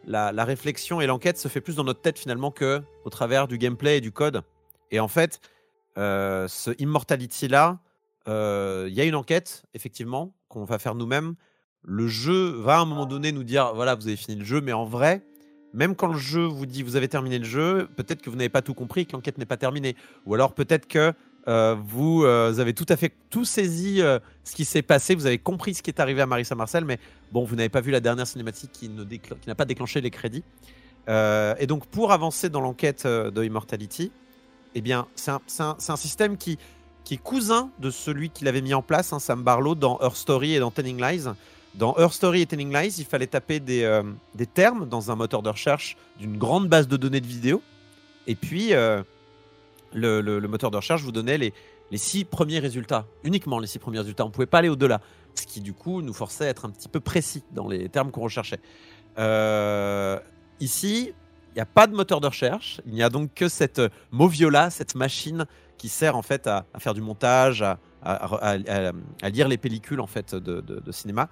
[0.06, 3.58] la, réflexion et l'enquête se fait plus dans notre tête finalement que au travers du
[3.58, 4.44] gameplay et du code.
[4.92, 5.42] Et en fait,
[5.98, 7.80] euh, ce Immortality-là,
[8.28, 11.36] euh, il y a une enquête, effectivement, qu'on va faire nous-mêmes.
[11.84, 14.62] Le jeu va à un moment donné nous dire, voilà, vous avez fini le jeu,
[14.62, 15.24] mais en vrai,
[15.74, 18.50] même quand le jeu vous dit, vous avez terminé le jeu, peut-être que vous n'avez
[18.50, 19.96] pas tout compris, que l'enquête n'est pas terminée.
[20.26, 21.14] Ou alors peut-être que
[21.48, 25.28] euh, vous, euh, avez tout à fait tout saisi euh, ce qui s'est passé, vous
[25.28, 27.00] avez compris ce qui est arrivé à Marissa Marcel, mais
[27.32, 28.90] bon, vous n'avez pas vu la dernière cinématique qui
[29.48, 30.44] n'a pas déclenché les crédits.
[31.08, 34.12] Et donc, pour avancer dans l'enquête de Immortality,
[34.76, 35.32] eh bien, c'est
[35.62, 36.58] un système qui,
[37.08, 40.14] qui est cousin de celui qu'il avait mis en place, hein, Sam Barlow, dans Her
[40.14, 41.24] Story et dans Telling Lies.
[41.74, 44.04] Dans Her Story et Telling Lies, il fallait taper des, euh,
[44.36, 47.62] des termes dans un moteur de recherche d'une grande base de données de vidéos.
[48.28, 49.04] Et puis, euh,
[49.94, 51.54] le, moteur de recherche vous donnait les,
[51.92, 54.26] les six premiers résultats, uniquement les six premiers résultats.
[54.26, 55.00] On ne pouvait pas aller au-delà,
[55.34, 58.12] ce qui du coup nous forçait à être un petit peu précis dans les termes
[58.12, 58.60] qu'on recherchait.
[59.18, 60.20] Euh,
[60.60, 61.14] ici,
[61.52, 64.72] il n'y a pas de moteur de recherche, il n'y a donc que cette Moviola,
[64.72, 65.46] cette machine
[65.78, 67.64] qui sert en fait à, faire du montage,
[68.04, 68.58] à,
[69.30, 71.30] lire les pellicules en fait de, cinéma.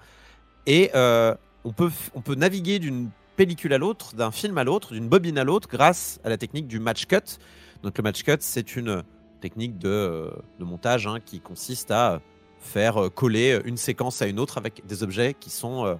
[0.66, 4.92] Et euh, on, peut, on peut naviguer d'une pellicule à l'autre, d'un film à l'autre,
[4.92, 7.38] d'une bobine à l'autre, grâce à la technique du match cut.
[7.82, 9.02] Donc le match cut, c'est une
[9.40, 12.20] technique de, euh, de montage hein, qui consiste à
[12.58, 15.98] faire euh, coller une séquence à une autre avec des objets qui sont,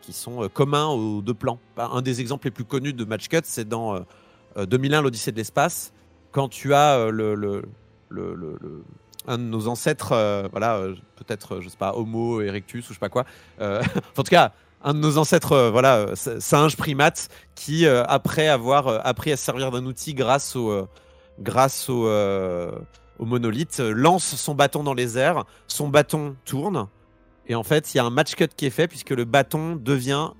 [0.00, 1.58] qui sont communs aux deux plans.
[1.76, 4.00] Bah, Un des exemples les plus connus de match cut, c'est dans euh,
[4.56, 5.92] euh, 2001, l'Odyssée de l'espace,
[6.34, 7.64] quand tu as euh, le, le-
[8.10, 8.84] le-
[9.26, 12.94] un de nos ancêtres, euh, voilà, euh, peut-être, je sais pas, Homo erectus ou je
[12.94, 13.24] sais pas quoi.
[13.60, 13.82] en
[14.16, 16.76] tout cas, un de nos ancêtres, voilà, singes
[17.54, 20.86] qui après avoir appris à se servir d'un outil grâce au,
[21.38, 22.06] grâce au,
[23.18, 26.88] monolithe, lance son bâton dans les airs, son bâton tourne,
[27.46, 29.76] et en fait, il y a un match cut qui est fait puisque le bâton
[29.76, 30.30] devient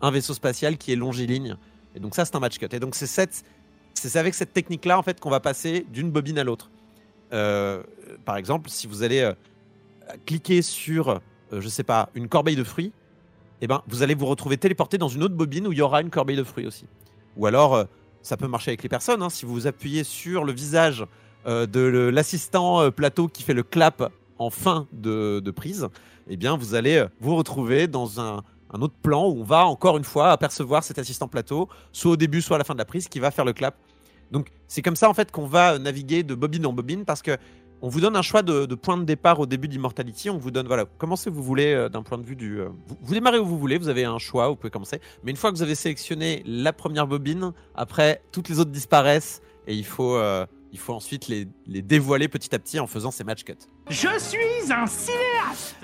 [0.00, 1.56] un vaisseau spatial qui est longiligne.
[1.94, 2.68] Et donc ça, c'est un match cut.
[2.72, 3.44] Et donc c'est cette,
[4.08, 6.70] c'est avec cette technique-là en fait qu'on va passer d'une bobine à l'autre.
[7.32, 7.82] Euh,
[8.24, 9.32] par exemple, si vous allez euh,
[10.26, 11.18] cliquer sur, euh,
[11.60, 12.92] je sais pas, une corbeille de fruits,
[13.60, 16.00] eh ben, vous allez vous retrouver téléporté dans une autre bobine où il y aura
[16.00, 16.84] une corbeille de fruits aussi.
[17.36, 17.86] Ou alors,
[18.20, 19.22] ça peut marcher avec les personnes.
[19.22, 21.06] hein, si vous appuyez sur le visage
[21.46, 25.88] de l'assistant plateau qui fait le clap en fin de, prise,
[26.28, 29.96] eh bien, vous allez vous retrouver dans un, un autre plan où on va encore
[29.96, 32.84] une fois apercevoir cet assistant plateau, soit au début, soit à la fin de la
[32.84, 33.76] prise, qui va faire le clap.
[34.32, 37.22] Donc, c'est comme ça en fait qu'on va euh, naviguer de bobine en bobine parce
[37.22, 37.36] que
[37.84, 40.30] on vous donne un choix de, de point de départ au début d'Immortality.
[40.30, 42.60] On vous donne, voilà, commencez où vous voulez euh, d'un point de vue du.
[42.60, 45.00] euh, vous, vous démarrez où vous voulez, vous avez un choix, vous pouvez commencer.
[45.24, 49.42] Mais une fois que vous avez sélectionné la première bobine, après, toutes les autres disparaissent
[49.66, 53.10] et il faut, euh, il faut ensuite les, les dévoiler petit à petit en faisant
[53.10, 53.54] ces match cuts.
[53.90, 55.76] Je suis un cinéaste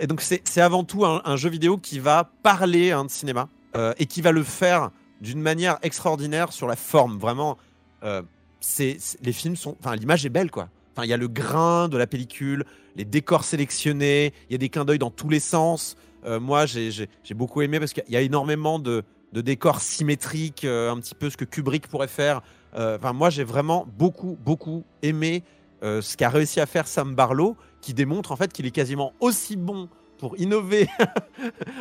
[0.00, 3.10] et donc, c'est c'est avant tout un, un jeu vidéo qui va parler hein, de
[3.10, 3.48] cinéma
[3.96, 4.90] et qui va le faire
[5.22, 7.18] d'une manière extraordinaire sur la forme.
[7.18, 7.56] Vraiment,
[8.02, 8.22] euh,
[8.60, 9.76] c'est les films sont.
[9.80, 10.68] Enfin, l'image est belle, quoi.
[10.94, 12.64] Enfin, il y a le grain de la pellicule,
[12.96, 15.96] les décors sélectionnés, il y a des clins d'œil dans tous les sens.
[16.24, 20.92] Euh, moi, j'ai beaucoup aimé parce qu'il y a énormément de, de décors symétriques, euh,
[20.92, 22.42] un petit peu ce que Kubrick pourrait faire.
[22.74, 25.42] Enfin, moi, j'ai vraiment beaucoup, beaucoup aimé
[25.82, 29.56] ce qu'a réussi à faire Sam Barlow, qui démontre en fait qu'il est quasiment aussi
[29.56, 29.90] bon
[30.22, 30.86] pour innover,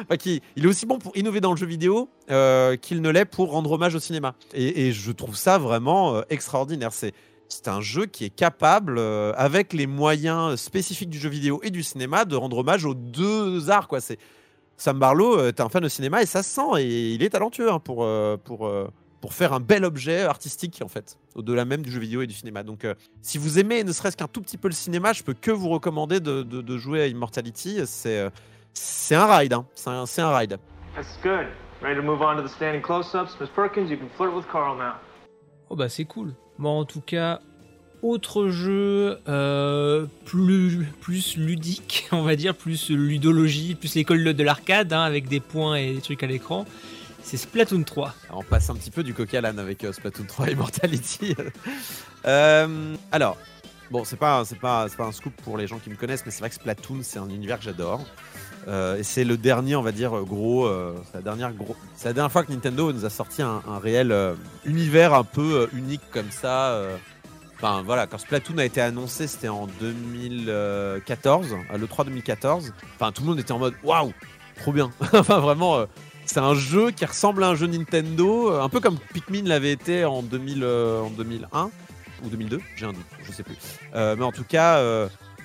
[0.26, 3.52] il est aussi bon pour innover dans le jeu vidéo euh, qu'il ne l'est pour
[3.52, 4.34] rendre hommage au cinéma.
[4.56, 6.92] Et, je trouve ça vraiment euh, extraordinaire.
[6.92, 7.14] C'est
[7.50, 11.70] c'est un jeu qui est capable, euh, avec les moyens spécifiques du jeu vidéo et
[11.70, 13.90] du cinéma, de rendre hommage aux deux arts.
[14.76, 16.82] Sam Barlow, t'es un fan de cinéma et ça se sent.
[16.82, 18.08] Et il est talentueux hein, pour,
[18.44, 18.72] pour,
[19.22, 22.34] pour faire un bel objet artistique, en fait, au-delà même du jeu vidéo et du
[22.34, 22.64] cinéma.
[22.64, 25.34] Donc, euh, si vous aimez ne serait-ce qu'un tout petit peu le cinéma, je peux
[25.36, 27.80] que vous recommander de, de- de jouer à Immortality.
[27.86, 28.30] C'est euh,
[28.74, 29.54] c'est un ride.
[29.54, 29.66] hein.
[29.76, 30.58] C'est un, c'est un ride.
[30.96, 31.48] That's good.
[31.82, 33.38] Ready to move on to the standing close-ups?
[33.40, 34.94] Miss Perkins, you can flirt with Carl now.
[35.70, 36.34] Oh bah c'est cool.
[36.60, 37.40] Bon en tout cas,
[38.04, 44.92] autre jeu euh, plus, plus ludique, on va dire, plus ludologie, plus l'école de l'arcade,
[44.94, 46.66] hein, avec des points et des trucs à l'écran,
[47.24, 48.14] c'est Splatoon 3.
[48.30, 51.36] Alors, on passe un petit peu du coq à l'âne avec euh, Splatoon 3 Immortality.
[52.28, 53.36] Euh, alors,
[53.90, 56.42] bon, c'est pas, pas, pas un scoop pour les gens qui me connaissent, mais c'est
[56.42, 58.06] vrai que Splatoon, c'est un univers que j'adore.
[58.68, 60.68] Euh, et c'est le dernier, on va dire, gros.
[60.68, 61.52] euh, c'est la dernière.
[61.96, 64.16] C'est la dernière fois que Nintendo nous a sorti un, un réel
[64.66, 66.80] univers un peu unique comme ça.
[67.64, 72.74] Enfin voilà, quand Splatoon a été annoncé, c'était en 2014, euh, le 3 2014.
[72.96, 74.14] Enfin, tout le monde était en mode waouh,
[74.60, 74.90] trop bien.
[75.14, 75.86] enfin vraiment,
[76.32, 79.74] c'est un jeu qui ressemble à un jeu Nintendo, euh, un peu comme Pikmin l'avait
[79.74, 81.70] été en 2000, euh, 2001
[82.24, 83.58] ou 2002, j'ai un doute, je sais plus.
[83.96, 84.82] Euh, mais en tout cas,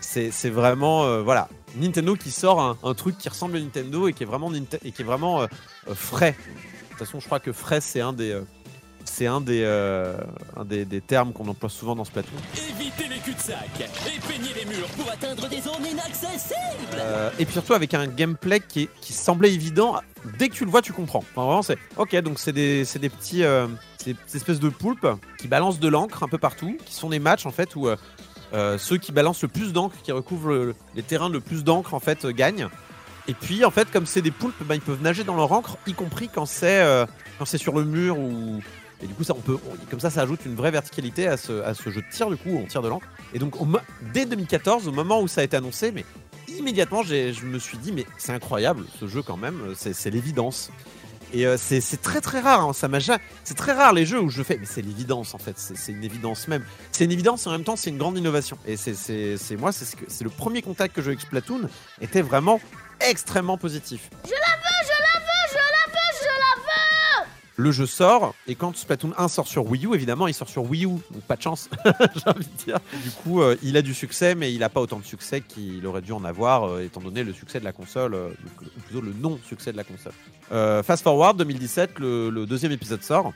[0.00, 4.26] c'est vraiment voilà Nintendo qui sort un, truc qui ressemble à Nintendo et qui est
[4.26, 5.46] vraiment et qui est vraiment
[5.92, 6.36] frais.
[6.36, 8.40] De toute façon, je crois que frais c'est un des
[9.04, 9.64] c'est un des
[10.64, 12.36] des, termes qu'on emploie souvent dans Splatoon.
[12.54, 15.56] Évitez les cul-de-sac et peignez les murs pour atteindre des.
[16.98, 19.96] Euh, et puis surtout avec un gameplay qui, qui semblait évident.
[20.38, 21.18] Dès que tu le vois, tu comprends.
[21.18, 22.16] Enfin, vraiment, c'est ok.
[22.22, 23.66] Donc c'est des, c'est des petits, euh,
[24.34, 25.06] espèces de poulpes
[25.38, 27.96] qui balancent de l'encre un peu partout, qui sont des matchs en fait où euh,
[28.54, 31.94] euh, ceux qui balancent le plus d'encre, qui recouvrent le- les terrains le plus d'encre
[31.94, 32.68] en fait euh, gagnent.
[33.28, 35.76] Et puis en fait, comme c'est des poulpes, ben, ils peuvent nager dans leur encre,
[35.86, 37.04] y compris quand c'est euh,
[37.44, 38.60] sur le mur ou
[39.02, 39.58] et du coup, ça, on peut,
[39.90, 42.36] comme ça, ça ajoute une vraie verticalité à ce, à ce jeu de tir, du
[42.38, 43.06] coup, on tire de l'encre.
[43.34, 43.52] Et donc,
[44.14, 46.06] dès 2014, au moment où ça a été annoncé, mais
[46.48, 50.70] immédiatement, je me suis dit, mais c'est incroyable, ce jeu quand même, c'est c'est l'évidence.
[51.32, 53.00] Et euh, c'est très très rare, hein, ça m'a
[53.42, 56.04] C'est très rare les jeux où je fais, mais c'est l'évidence en fait, c'est une
[56.04, 56.64] évidence même.
[56.92, 58.56] C'est une évidence et en même temps c'est une grande innovation.
[58.64, 61.68] Et c'est- moi, c'est ce le premier contact que j'ai avec Splatoon,
[62.00, 62.60] était vraiment
[63.00, 64.08] extrêmement positif.
[64.24, 66.55] Je la veux, je la veux, je la veux, je la
[67.56, 70.70] le jeu sort et quand Splatoon 1 sort sur Wii U, évidemment, il sort sur
[70.70, 72.78] Wii U, donc pas de chance, j'ai envie de dire.
[73.02, 75.86] Du coup, euh, il a du succès, mais il n'a pas autant de succès qu'il
[75.86, 78.28] aurait dû en avoir, euh, étant donné le succès de la console, euh,
[78.76, 80.12] ou plutôt le non-succès de la console.
[80.84, 83.32] Fast forward 2017, le, le deuxième épisode sort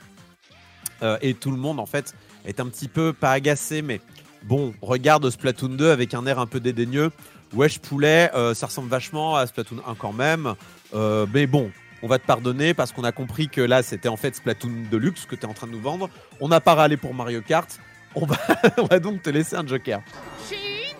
[1.21, 2.13] et tout le monde en fait
[2.45, 4.01] est un petit peu pas agacé, mais
[4.43, 7.11] bon, regarde Splatoon 2 avec un air un peu dédaigneux.
[7.53, 10.53] Wesh poulet, ça ressemble vachement à Splatoon 1 quand même,
[11.33, 11.71] mais bon,
[12.03, 15.25] on va te pardonner parce qu'on a compris que là c'était en fait Splatoon Deluxe
[15.25, 16.09] que tu es en train de nous vendre.
[16.39, 17.79] On n'a pas râlé pour Mario Kart.
[18.15, 18.37] On va,
[18.77, 20.01] on va donc te laisser un joker.
[20.49, 20.95] Sheen,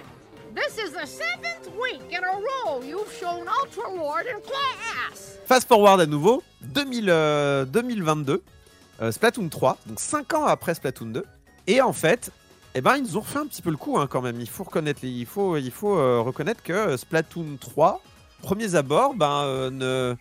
[0.56, 5.38] this is the seventh week in a row you've shown ultra ward in class.
[5.46, 8.42] Fast forward à nouveau, 2000, euh, 2022,
[9.02, 11.26] euh, Splatoon 3, donc 5 ans après Splatoon 2.
[11.68, 12.32] Et en fait,
[12.74, 14.40] eh ben, ils nous ont refait un petit peu le coup hein, quand même.
[14.40, 18.02] Il faut reconnaître, il faut, il faut euh, reconnaître que Splatoon 3,
[18.42, 20.16] premiers abords, ben, ne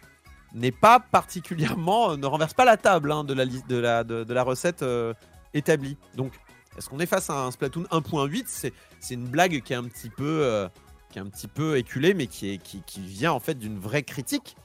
[0.55, 4.33] n'est pas particulièrement, euh, ne renverse pas la table hein, de, la, de, la, de,
[4.33, 5.15] la recette euh,
[5.55, 5.97] établie.
[6.17, 6.33] Donc,
[6.77, 10.11] est-ce qu'on est face à un Splatoon 1.8 C'est une blague qui est un petit
[10.11, 10.69] peu, euh,
[11.11, 13.79] qui est un petit peu éculée, mais qui, est, qui, qui vient en fait d'une
[13.79, 14.57] vraie critique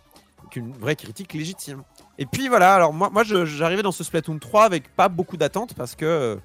[0.52, 1.82] qu'une vraie critique légitime.
[2.20, 5.74] Et puis voilà, alors moi, moi j'arrivais dans ce Splatoon 3 avec pas beaucoup d'attentes
[5.74, 6.38] parce que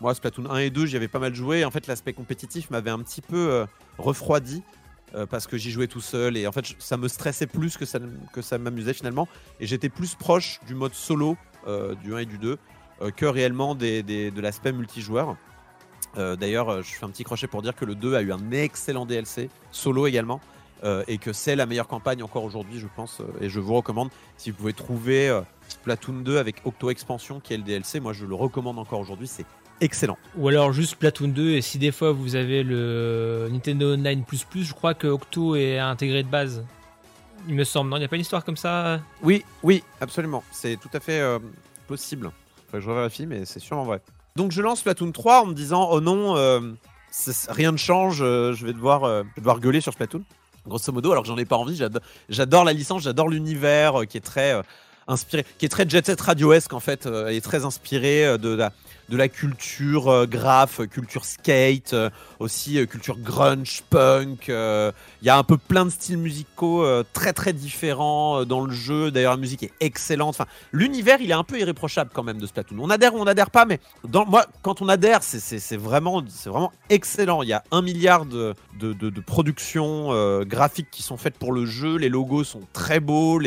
[0.00, 1.64] moi Splatoon 1 et 2 j'y avais pas mal joué.
[1.64, 3.64] En fait l'aspect compétitif m'avait un petit peu
[3.96, 4.64] refroidi
[5.14, 7.84] euh, parce que j'y jouais tout seul et en fait ça me stressait plus que
[7.86, 7.98] ça,
[8.32, 9.28] que ça m'amusait finalement.
[9.60, 12.58] Et j'étais plus proche du mode solo euh, du 1 et du 2
[13.02, 15.36] euh, que réellement des, des- de l'aspect multijoueur.
[16.16, 19.06] D'ailleurs, je fais un petit crochet pour dire que le 2 a eu un excellent
[19.06, 20.40] DLC, solo également,
[21.06, 23.20] et que c'est la meilleure campagne encore aujourd'hui, je pense.
[23.40, 27.56] et je vous recommande, si vous pouvez trouver Splatoon 2 avec Octo Expansion, qui est
[27.58, 29.44] le DLC, moi je le recommande encore aujourd'hui, c'est
[29.80, 30.18] excellent.
[30.36, 34.72] Ou alors juste Splatoon 2, et si des fois vous avez le Nintendo Online, je
[34.72, 36.64] crois que Octo est intégré de base.
[37.48, 39.00] Il me semble, non Il n'y a pas une histoire comme ça?
[39.22, 40.42] Oui, oui, absolument.
[40.50, 41.38] C'est tout à fait euh,
[41.86, 42.30] possible.
[42.66, 44.00] Faudrait que je vérifie, mais c'est sûrement vrai.
[44.36, 46.60] Donc je lance Splatoon 3 en me disant, oh non, euh,
[47.48, 48.18] rien ne change.
[48.20, 50.22] euh, je vais devoir, je vais devoir gueuler sur Splatoon.
[50.66, 51.76] Grosso modo, alors que j'en ai pas envie.
[51.76, 54.60] j'ado- J'adore la licence, j'adore l'univers qui est très
[55.06, 58.50] inspiré, qui est très Jet Set Radio-esque en fait, euh, et très inspiré euh, de
[58.50, 58.72] la,
[59.08, 64.48] de la culture euh, graph, culture skate, euh, aussi euh, culture grunge, punk.
[64.48, 64.92] euh,
[65.22, 69.10] Il y a un peu plein de styles musicaux très très différents dans le jeu.
[69.10, 70.38] D'ailleurs, la musique est excellente.
[70.72, 72.76] L'univers, il est un peu irréprochable quand même de Splatoon.
[72.80, 73.80] On adhère ou on n'adhère pas, mais
[74.62, 76.22] quand on adhère, c'est- vraiment,
[76.90, 77.42] excellent.
[77.42, 78.54] Il y a un milliard de,
[79.26, 81.96] productions graphiques qui sont faites pour le jeu.
[81.96, 83.40] Les logos sont très beaux.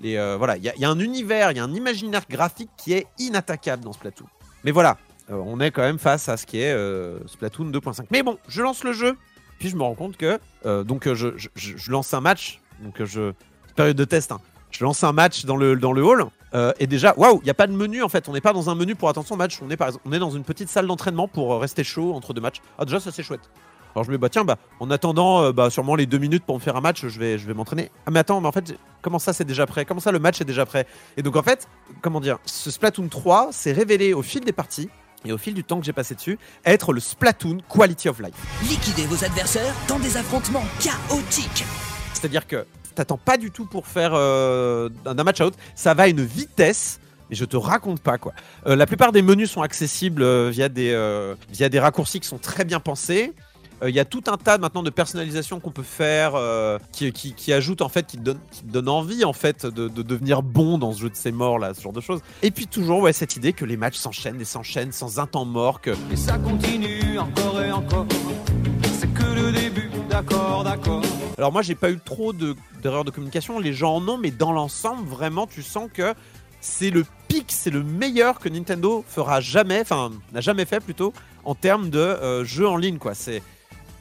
[0.00, 3.06] Voilà, il y, y a un univers, il y a un imaginaire graphique qui est
[3.18, 4.26] inattaquable dans Splatoon.
[4.64, 4.98] Mais voilà,
[5.30, 8.04] euh, on est quand même face à ce qui est euh, Splatoon 2.5.
[8.10, 9.16] Mais bon, je lance le jeu,
[9.58, 11.30] puis je me rends compte que euh, donc je,
[11.90, 13.32] lance un match, donc je
[13.76, 14.32] période de test.
[14.32, 14.40] hein.
[14.70, 16.26] Je lance un match dans le dans le hall
[16.78, 18.28] et déjà waouh, il y a pas de menu en fait.
[18.28, 19.60] On n'est pas dans un menu pour attention match.
[19.62, 22.40] On est par on est dans une petite salle d'entraînement pour rester chaud entre deux
[22.40, 22.60] matchs.
[22.78, 23.50] Ah déjà ça c'est chouette.
[23.94, 26.44] Alors je me dis bah tiens bah en attendant euh, bah sûrement les deux minutes
[26.44, 27.90] pour me faire un match, je vais je vais m'entraîner.
[28.06, 29.84] Ah mais attends mais en fait comment ça c'est déjà prêt?
[29.84, 30.86] Comment ça le match est déjà prêt?
[31.16, 31.68] Et donc en fait
[32.00, 34.88] comment dire ce Splatoon 3 s'est révélé au fil des parties
[35.24, 38.34] et au fil du temps que j'ai passé dessus être le Splatoon Quality of Life.
[38.62, 41.64] Liquidez vos adversaires dans des affrontements chaotiques.
[42.14, 45.58] C'est-à-dire que t'attends pas du tout pour faire euh, d'un match à l'autre.
[45.74, 47.00] Ça va à une vitesse.
[47.28, 48.32] Mais je te raconte pas quoi.
[48.66, 52.26] Euh, la plupart des menus sont accessibles euh, via, des, euh, via des raccourcis qui
[52.26, 53.32] sont très bien pensés.
[53.82, 57.12] Euh, Il y a tout un tas maintenant de personnalisation qu'on peut faire euh, qui,
[57.12, 57.32] qui,
[57.82, 60.92] en fait, qui te donne, qui te envie en fait de, de devenir bon dans
[60.92, 62.20] ce jeu de ces morts là, ce genre de choses.
[62.42, 65.44] Et puis toujours ouais cette idée que les matchs s'enchaînent et s'enchaînent sans un temps
[65.44, 68.06] mort, que Et ça continue encore et encore.
[68.98, 71.02] C'est que le début, d'accord, d'accord.
[71.38, 74.30] Alors moi j'ai pas eu trop de- d'erreurs de, communication, les gens en ont, mais
[74.30, 76.14] dans l'ensemble vraiment tu sens que
[76.60, 81.12] c'est le pic, c'est le meilleur que Nintendo fera jamais, enfin n'a jamais fait plutôt
[81.44, 83.14] en termes de euh, jeux en ligne quoi.
[83.14, 83.42] C'est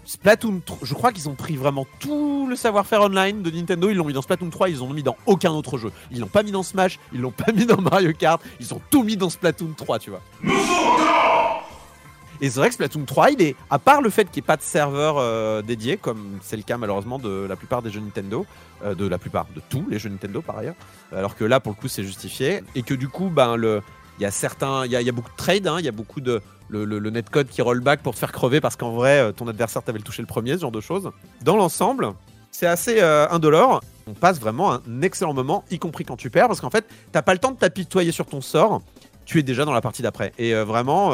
[0.10, 3.96] Splatoon 3, je crois qu'ils ont pris vraiment tout le savoir-faire online de Nintendo, ils
[3.96, 5.92] l'ont mis dans Splatoon 3, ils l'ont mis dans aucun autre jeu.
[6.10, 8.82] Ils l'ont pas mis dans Smash, ils l'ont pas mis dans Mario Kart, ils ont
[8.90, 10.22] tout mis dans Splatoon 3, tu vois.
[12.42, 14.48] Et c'est vrai que Splatoon 3, il est, à part le fait qu'il n'y ait
[14.48, 18.00] pas de serveur euh, dédié, comme c'est le cas malheureusement de la plupart des jeux
[18.00, 18.48] Nintendo,
[18.84, 20.76] euh, de la plupart, de tous les jeux Nintendo par ailleurs,
[21.12, 23.84] alors que là pour le coup c'est justifié, et que du coup, ben, le,
[24.20, 26.20] il y a certains, il y a, beaucoup de trade, hein, il y a beaucoup
[26.20, 29.48] de le, le- netcode qui rollback pour te faire crever parce qu'en vrai euh, ton
[29.48, 31.10] adversaire t'avait le touché le premier, ce genre de choses.
[31.42, 32.12] Dans l'ensemble,
[32.52, 33.82] c'est assez euh, indolore.
[34.08, 37.22] On passe vraiment un excellent moment, y compris quand tu perds, parce qu'en fait, t'as
[37.22, 38.82] pas le temps de t'apitoyer sur ton sort.
[39.26, 40.34] Tu es déjà dans la partie d'après.
[40.38, 41.12] Et euh, vraiment,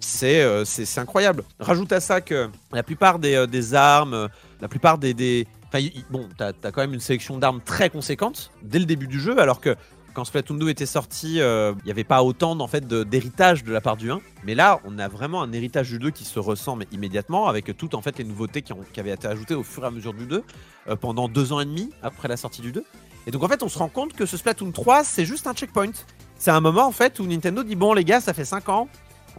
[0.00, 1.44] c'est incroyable.
[1.60, 4.28] Rajoute à ça que la plupart des, des armes,
[4.60, 5.14] la plupart des.
[5.14, 5.46] des...
[5.68, 9.20] Enfin, bon, t'as as quand même une sélection d'armes très conséquente dès le début du
[9.20, 9.76] jeu, alors que
[10.18, 12.68] quand Splatoon 2 était sorti, euh, il n'y avait pas autant en
[13.06, 14.20] d'héritage de, la part du 1.
[14.42, 17.76] Mais là, on a vraiment un héritage du 2 qui se ressent mais immédiatement avec
[17.76, 20.26] toutes en fait les nouveautés qui avaient été ajoutées au fur et à mesure du
[20.26, 20.42] 2
[20.88, 22.82] euh, pendant deux ans et demi après la sortie du 2.
[23.28, 25.54] Et donc en fait, on se rend compte que ce Splatoon 3, c'est juste un
[25.54, 25.92] checkpoint.
[26.36, 28.88] C'est un moment en fait où Nintendo dit bon les gars, ça fait 5 ans.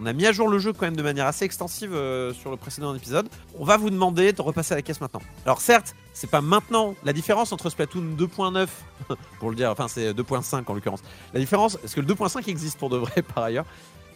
[0.02, 2.52] On a mis à jour le jeu quand même de manière assez extensive euh, sur
[2.52, 3.28] le précédent épisode.
[3.60, 5.22] On va vous demander de repasser à la caisse maintenant.
[5.46, 6.96] Alors certes, c'est pas maintenant.
[7.04, 8.68] La différence entre Splatoon 2.9,
[9.40, 11.02] pour le dire, enfin c'est 2.5 en l'occurrence.
[11.34, 13.66] La différence, parce que le 2.5 existe pour de vrai par ailleurs.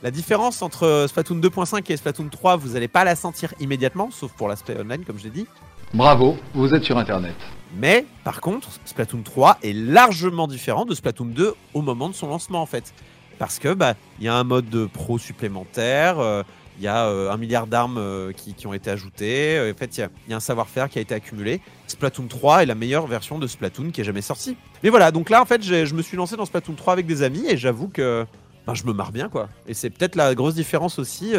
[0.03, 4.31] La différence entre Splatoon 2.5 et Splatoon 3, vous n'allez pas la sentir immédiatement, sauf
[4.31, 5.47] pour l'aspect online, comme je l'ai dit.
[5.93, 7.35] Bravo, vous êtes sur Internet.
[7.75, 12.27] Mais par contre, Splatoon 3 est largement différent de Splatoon 2 au moment de son
[12.27, 12.93] lancement en fait.
[13.39, 16.43] Parce que bah il y a un mode de pro supplémentaire, euh,
[16.79, 19.97] il y a euh, un milliard d'armes euh, qui, qui ont été ajoutées, en fait
[19.97, 21.61] il y a- un savoir-faire qui a été accumulé.
[21.87, 24.55] Splatoon 3 est la meilleure version de Splatoon qui est jamais sortie.
[24.83, 27.21] Mais voilà, donc là en fait je me suis lancé dans Splatoon 3 avec des
[27.23, 28.25] amis et j'avoue que
[28.65, 29.49] ben, je me marre bien quoi.
[29.67, 31.33] Et c'est peut-être la grosse différence aussi,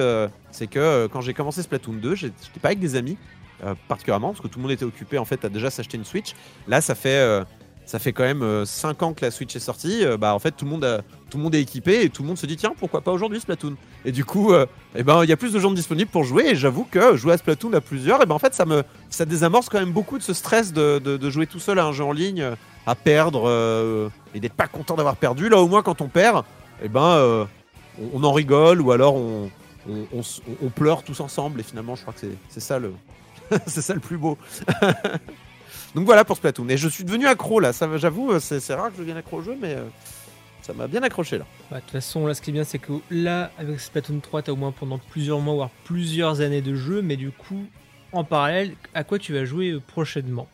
[0.51, 3.16] c'est que quand j'ai commencé Splatoon 2, j'ai- j'étais pas avec des amis
[3.88, 6.32] particulièrement parce que tout le monde était occupé en fait à déjà s'acheter une Switch.
[6.68, 7.42] Là ça fait
[7.87, 10.05] ça fait quand même 5 ans que la Switch est sortie.
[10.05, 12.22] euh, bah en fait tout le monde a- tout le monde est équipé et tout
[12.22, 13.74] le monde se dit tiens pourquoi pas aujourd'hui Splatoon?
[14.05, 16.51] Et du coup euh, eh ben il y a plus de gens disponibles pour jouer
[16.51, 19.24] et j'avoue que jouer à Splatoon à plusieurs et ben en fait ça me ça
[19.24, 22.12] désamorce quand même beaucoup de ce stress de, jouer tout seul à un jeu en
[22.12, 22.55] ligne euh,
[22.87, 25.49] à perdre euh, et d'être pas content d'avoir perdu.
[25.49, 26.45] Là au moins quand on perd
[26.82, 27.45] et ben euh,
[28.12, 29.51] on, en rigole ou alors on,
[30.74, 32.93] pleure tous ensemble et finalement je crois que c'est ça le
[33.66, 34.39] c'est ça le plus beau.
[35.95, 36.68] Donc voilà pour Splatoon.
[36.68, 39.16] Et je suis devenu accro là, ça, j'avoue, euh, c'est c'est rare que je devienne
[39.16, 39.84] accro au jeu, mais euh,
[40.62, 41.47] ça m'a bien accroché là.
[41.70, 44.42] Bah, De toute façon, là, ce qui est bien, c'est que là, avec Splatoon 3,
[44.42, 47.64] t'as au moins pendant plusieurs mois, voire plusieurs années de jeu, mais du coup,
[48.12, 50.49] en parallèle, à quoi tu vas jouer euh, prochainement?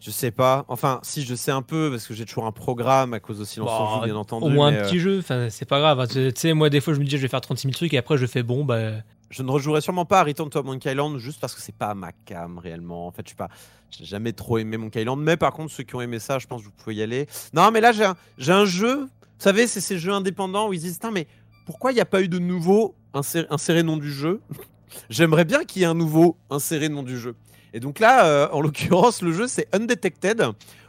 [0.00, 0.64] Je sais pas.
[0.68, 3.44] Enfin, si je sais un peu parce que j'ai toujours un programme à cause de
[3.44, 4.46] Silence on Bah, bien entendu.
[4.46, 6.06] Au moins un euh, petit jeu, enfin, c'est pas grave.
[6.08, 7.94] Tu tu sais, moi, des fois, je me dis, je vais faire 36 000 trucs
[7.94, 8.92] et après, je fais bon, bah.
[9.30, 11.94] Je ne rejouerai sûrement pas à Return to Monkey Island juste parce que c'est pas
[11.94, 13.06] ma cam réellement.
[13.06, 13.48] En fait, je suis pas,
[13.90, 16.46] j'ai jamais trop aimé Monkey Island, mais par contre ceux qui ont aimé ça, je
[16.46, 17.26] pense que vous pouvez y aller.
[17.52, 19.00] Non, mais là j'ai un, j'ai un jeu.
[19.00, 21.26] Vous savez, c'est ces jeux indépendants où ils disent mais
[21.66, 24.40] pourquoi il n'y a pas eu de nouveau inséré, inséré nom du jeu?
[25.10, 27.36] J'aimerais bien qu'il y ait un nouveau inséré nom du jeu.
[27.72, 30.44] Et donc là, euh, en l'occurrence, le jeu c'est Undetected,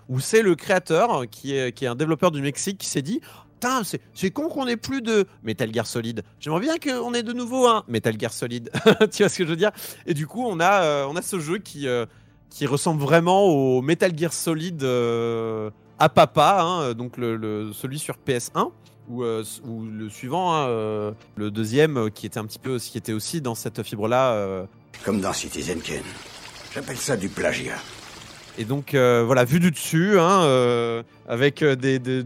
[0.08, 3.22] où c'est le créateur qui est, qui est un développeur du Mexique qui s'est dit
[3.54, 6.24] Putain, c'est, con qu'on ait plus de Metal Gear Solid.
[6.40, 8.70] J'aimerais bien qu'on ait de nouveau un Metal Gear Solid.
[9.12, 9.72] tu vois ce que je veux dire?
[10.06, 12.06] Et du coup, on a, euh, on a ce jeu qui, euh,
[12.50, 14.82] qui ressemble vraiment au Metal Gear Solid
[16.02, 18.72] à papa, hein, donc le, celui sur PS1.
[19.10, 23.56] Ou, le suivant, hein, le deuxième, qui était un petit peu, qui était aussi dans
[23.56, 24.68] cette fibre-là.
[25.04, 26.04] Comme dans Citizen Kane.
[26.80, 27.76] J'appelle ça du plagiat.
[28.58, 32.24] et donc euh, voilà, vu du dessus, hein, euh, avec euh, des, des-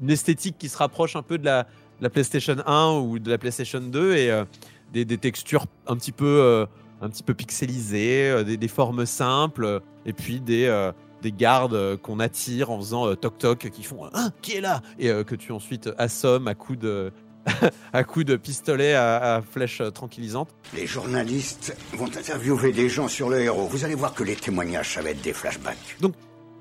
[0.00, 1.66] une esthétique qui se rapproche un peu de la,
[2.10, 4.44] PlayStation 1 ou de la PlayStation 2 et
[4.92, 6.66] des, des textures un petit peu,
[7.00, 10.90] un petit peu pixelisées, des, formes simples, et puis des,
[11.22, 14.82] des gardes qu'on attire en faisant toc toc, qui font Hein, qui est là?
[14.98, 17.10] Et que tu ensuite assommes à coups de
[17.92, 20.48] à coups de pistolet à, à flèche euh, tranquillisante.
[20.74, 23.66] Les journalistes vont interviewer des gens sur le héros.
[23.66, 25.96] Vous allez voir que les témoignages, ça va être des flashbacks.
[26.00, 26.14] Donc,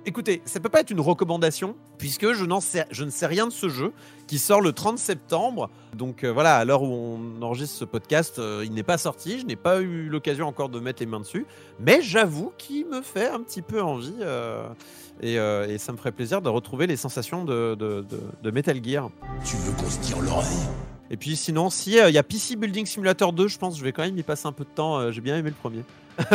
[0.06, 3.48] écoutez, ça peut pas être une recommandation, puisque je, n'en sais, je ne sais rien
[3.48, 3.92] de ce jeu,
[4.28, 5.70] qui sort le 30 septembre.
[5.96, 9.40] Donc euh, voilà, à l'heure où on enregistre ce podcast, euh, il n'est pas sorti,
[9.40, 11.46] je n'ai pas eu l'occasion encore de mettre les mains dessus,
[11.80, 14.68] mais j'avoue qu'il me fait un petit peu envie, euh,
[15.22, 18.52] et, euh, et ça me ferait plaisir de retrouver les sensations de, de- de- de
[18.52, 19.10] Metal Gear.
[19.46, 20.46] Tu veux qu'on se tire l'oreille?
[21.12, 23.84] Et puis sinon, si euh, y a PC Building Simulator 2, je pense que je
[23.86, 25.84] vais quand même y passer un peu de temps, euh, j'ai bien aimé le premier.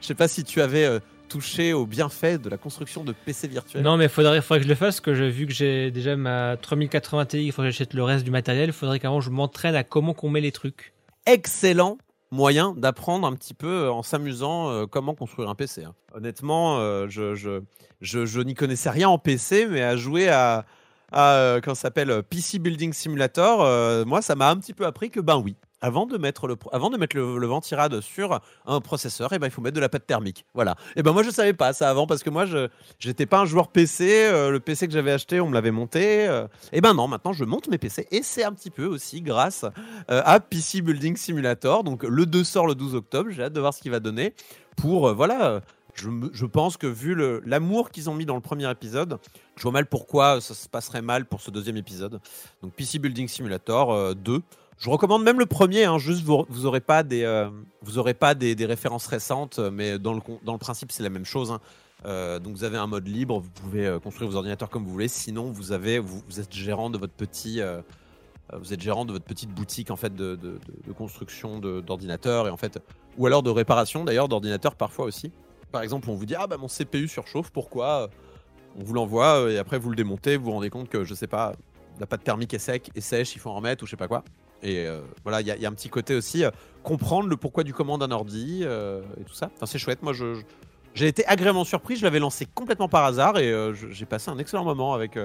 [0.00, 3.46] Je sais pas si tu avais euh, touché aux bienfaits de la construction de PC
[3.48, 3.82] virtuels.
[3.82, 6.56] Non, mais faudrait, faudrait que je le fasse, que j'ai vu que j'ai déjà ma
[6.60, 8.70] 3080 Ti, il faut que j'achète le reste du matériel.
[8.70, 10.92] Il faudrait qu'avant je m'entraîne à comment qu'on met les trucs.
[11.26, 11.98] excellent
[12.32, 15.84] moyen d'apprendre un petit peu euh, en s'amusant euh, comment construire un PC.
[15.84, 15.94] hein.
[16.14, 17.60] Honnêtement, euh, je, je,
[18.00, 20.64] je, je n'y connaissais rien en PC, mais à jouer à,
[21.12, 25.36] à ça s'appelle PC Building Simulator, moi, ça m'a un petit peu appris que ben
[25.36, 25.56] oui.
[25.82, 29.48] Avant de mettre le, avant de mettre le, le ventirad sur un processeur, et ben,
[29.48, 30.46] il faut mettre de la pâte thermique.
[30.54, 30.76] Voilà.
[30.96, 32.68] Et ben moi je savais pas ça avant parce que moi je
[32.98, 34.08] j'étais pas un joueur PC.
[34.26, 36.28] euh, le PC que j'avais acheté, on me l'avait monté.
[36.28, 39.20] euh, et ben non, maintenant je monte mes PC et c'est un petit peu aussi
[39.20, 39.64] grâce
[40.10, 41.84] euh, à PC Building Simulator.
[41.84, 43.30] Donc le 2 sort le 12 octobre.
[43.30, 44.34] J'ai hâte de voir ce qu'il va donner.
[44.76, 45.60] Pour voilà,
[45.94, 47.14] je, je pense que vu
[47.44, 49.18] l'amour qu'ils ont mis dans le premier épisode,
[49.56, 52.20] je vois mal pourquoi ça se passerait mal pour ce deuxième épisode.
[52.62, 54.40] Donc PC Building Simulator euh, 2.
[54.82, 57.48] Je recommande même le premier, hein, juste vous, vous aurez pas des, euh,
[57.96, 61.52] aurez pas des, références récentes, mais dans le, principe c'est la même chose.
[61.52, 61.60] hein.
[62.04, 64.90] Euh, donc vous avez un mode libre, vous pouvez euh, construire vos ordinateurs comme vous
[64.90, 65.06] voulez.
[65.06, 67.60] Sinon vous êtes gérant de votre petit,
[68.52, 70.36] vous êtes gérant de votre petite boutique en fait de,
[70.98, 72.80] construction d'ordinateurs et en fait,
[73.18, 75.30] ou alors de réparation d'ailleurs d'ordinateurs parfois aussi.
[75.70, 78.10] Par exemple, on vous dit ah bah mon CPU surchauffe, pourquoi?
[78.76, 81.28] On vous l'envoie et après vous le démontez, vous vous rendez compte que je sais
[81.28, 81.52] pas,
[82.00, 84.08] la pâte thermique est sec, est sèche, il faut en remettre ou je sais pas
[84.08, 84.24] quoi.
[84.62, 86.50] Et euh, voilà, il y, a- un petit côté aussi euh,
[86.82, 89.50] comprendre le pourquoi du comment d'un ordi euh, et tout ça.
[89.56, 90.02] Enfin, c'est chouette.
[90.02, 90.40] Moi, je,
[90.94, 91.96] j'ai été agréablement surpris.
[91.96, 93.52] Je l'avais lancé complètement par hasard et
[93.90, 95.18] j'ai passé un excellent moment avec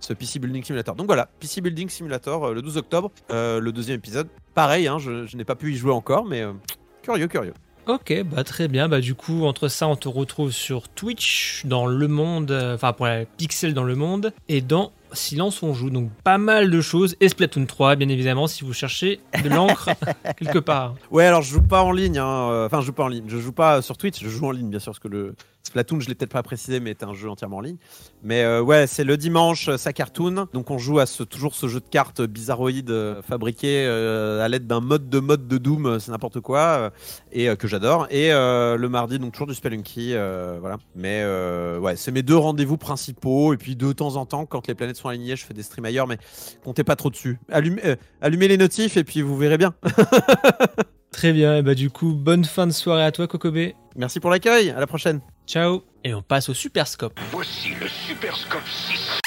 [0.00, 0.94] ce PC Building Simulator.
[0.96, 4.28] Donc voilà, PC Building Simulator le 12 octobre, le deuxième épisode.
[4.54, 6.44] Pareil, hein, je, n'ai pas pu y jouer encore, mais
[7.02, 7.54] curieux, curieux.
[7.86, 8.88] Ok, bah très bien.
[8.88, 13.06] Bah du coup, entre ça, on te retrouve sur Twitch, dans Le Monde, enfin pour
[13.06, 15.90] la Pixel dans Le Monde, et dans Silence on joue.
[15.90, 17.16] Donc pas mal de choses.
[17.20, 19.90] Et Splatoon 3, bien évidemment, si vous cherchez de l'encre
[20.38, 20.94] quelque part.
[21.10, 22.18] Ouais, alors je joue pas en ligne.
[22.18, 23.24] hein, Enfin, je joue pas en ligne.
[23.28, 24.22] Je joue pas sur Twitch.
[24.22, 26.80] Je joue en ligne, bien sûr, parce que le Splatoon, je l'ai peut-être pas précisé,
[26.80, 27.76] mais est un jeu entièrement en ligne.
[28.22, 30.48] Mais euh, ouais, c'est le dimanche, euh, ça cartoon.
[30.52, 34.48] Donc on joue à ce, toujours ce jeu de cartes bizarroïde euh, fabriqué euh, à
[34.48, 36.90] l'aide d'un mode de mode de Doom, c'est n'importe quoi,
[37.30, 38.06] et que j'adore.
[38.10, 40.14] Et le mardi, donc toujours du Spelunky,
[40.60, 40.78] voilà.
[40.94, 41.24] Mais
[41.78, 43.54] ouais, c'est mes deux rendez-vous principaux.
[43.54, 45.84] Et puis de temps en temps, quand les planètes sont alignées, je fais des streams
[45.84, 46.18] ailleurs, mais
[46.64, 47.38] comptez pas trop dessus.
[47.50, 49.74] Allumez, allumez les notifs et puis vous verrez bien.
[51.12, 51.58] Très bien.
[51.58, 53.76] Et bah du coup, bonne fin de soirée à toi, Kokobé.
[53.96, 54.70] Merci pour l'accueil.
[54.70, 55.20] À la prochaine.
[55.46, 55.82] Ciao.
[56.04, 57.18] Et on passe au Super Scope.
[57.30, 59.20] Voici le Super Scope 6.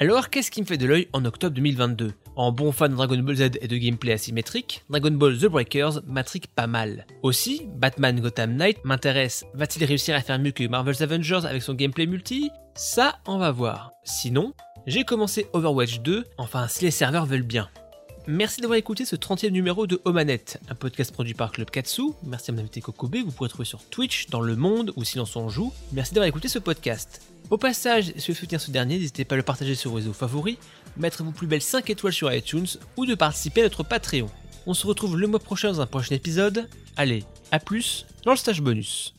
[0.00, 3.18] Alors, qu'est-ce qui me fait de l'œil en octobre 2022 En bon fan de Dragon
[3.18, 7.04] Ball Z et de gameplay asymétrique, Dragon Ball The Breakers m'intrigue pas mal.
[7.22, 9.44] Aussi, Batman Gotham Knight m'intéresse.
[9.54, 12.50] Va-t-il réussir à faire mieux que Marvel's Avengers avec son gameplay multi?
[12.76, 13.90] Ça, on va voir.
[14.04, 14.54] Sinon,
[14.86, 17.68] j'ai commencé Overwatch 2, enfin si les serveurs veulent bien.
[18.30, 22.10] Merci d'avoir écouté ce 30e numéro de Omanette, un podcast produit par Club Katsu.
[22.24, 25.04] Merci à mon invité Kokobe, que vous pourrez trouver sur Twitch, dans Le Monde ou
[25.04, 25.72] Silence on joue.
[25.92, 27.22] Merci d'avoir écouté ce podcast.
[27.48, 30.12] Au passage, si vous soutenir ce dernier, n'hésitez pas à le partager sur vos réseaux
[30.12, 30.58] favoris,
[30.98, 32.66] mettre vos plus belles 5 étoiles sur iTunes
[32.98, 34.28] ou de participer à notre Patreon.
[34.66, 36.68] On se retrouve le mois prochain dans un prochain épisode.
[36.98, 39.14] Allez, à plus dans le stage bonus.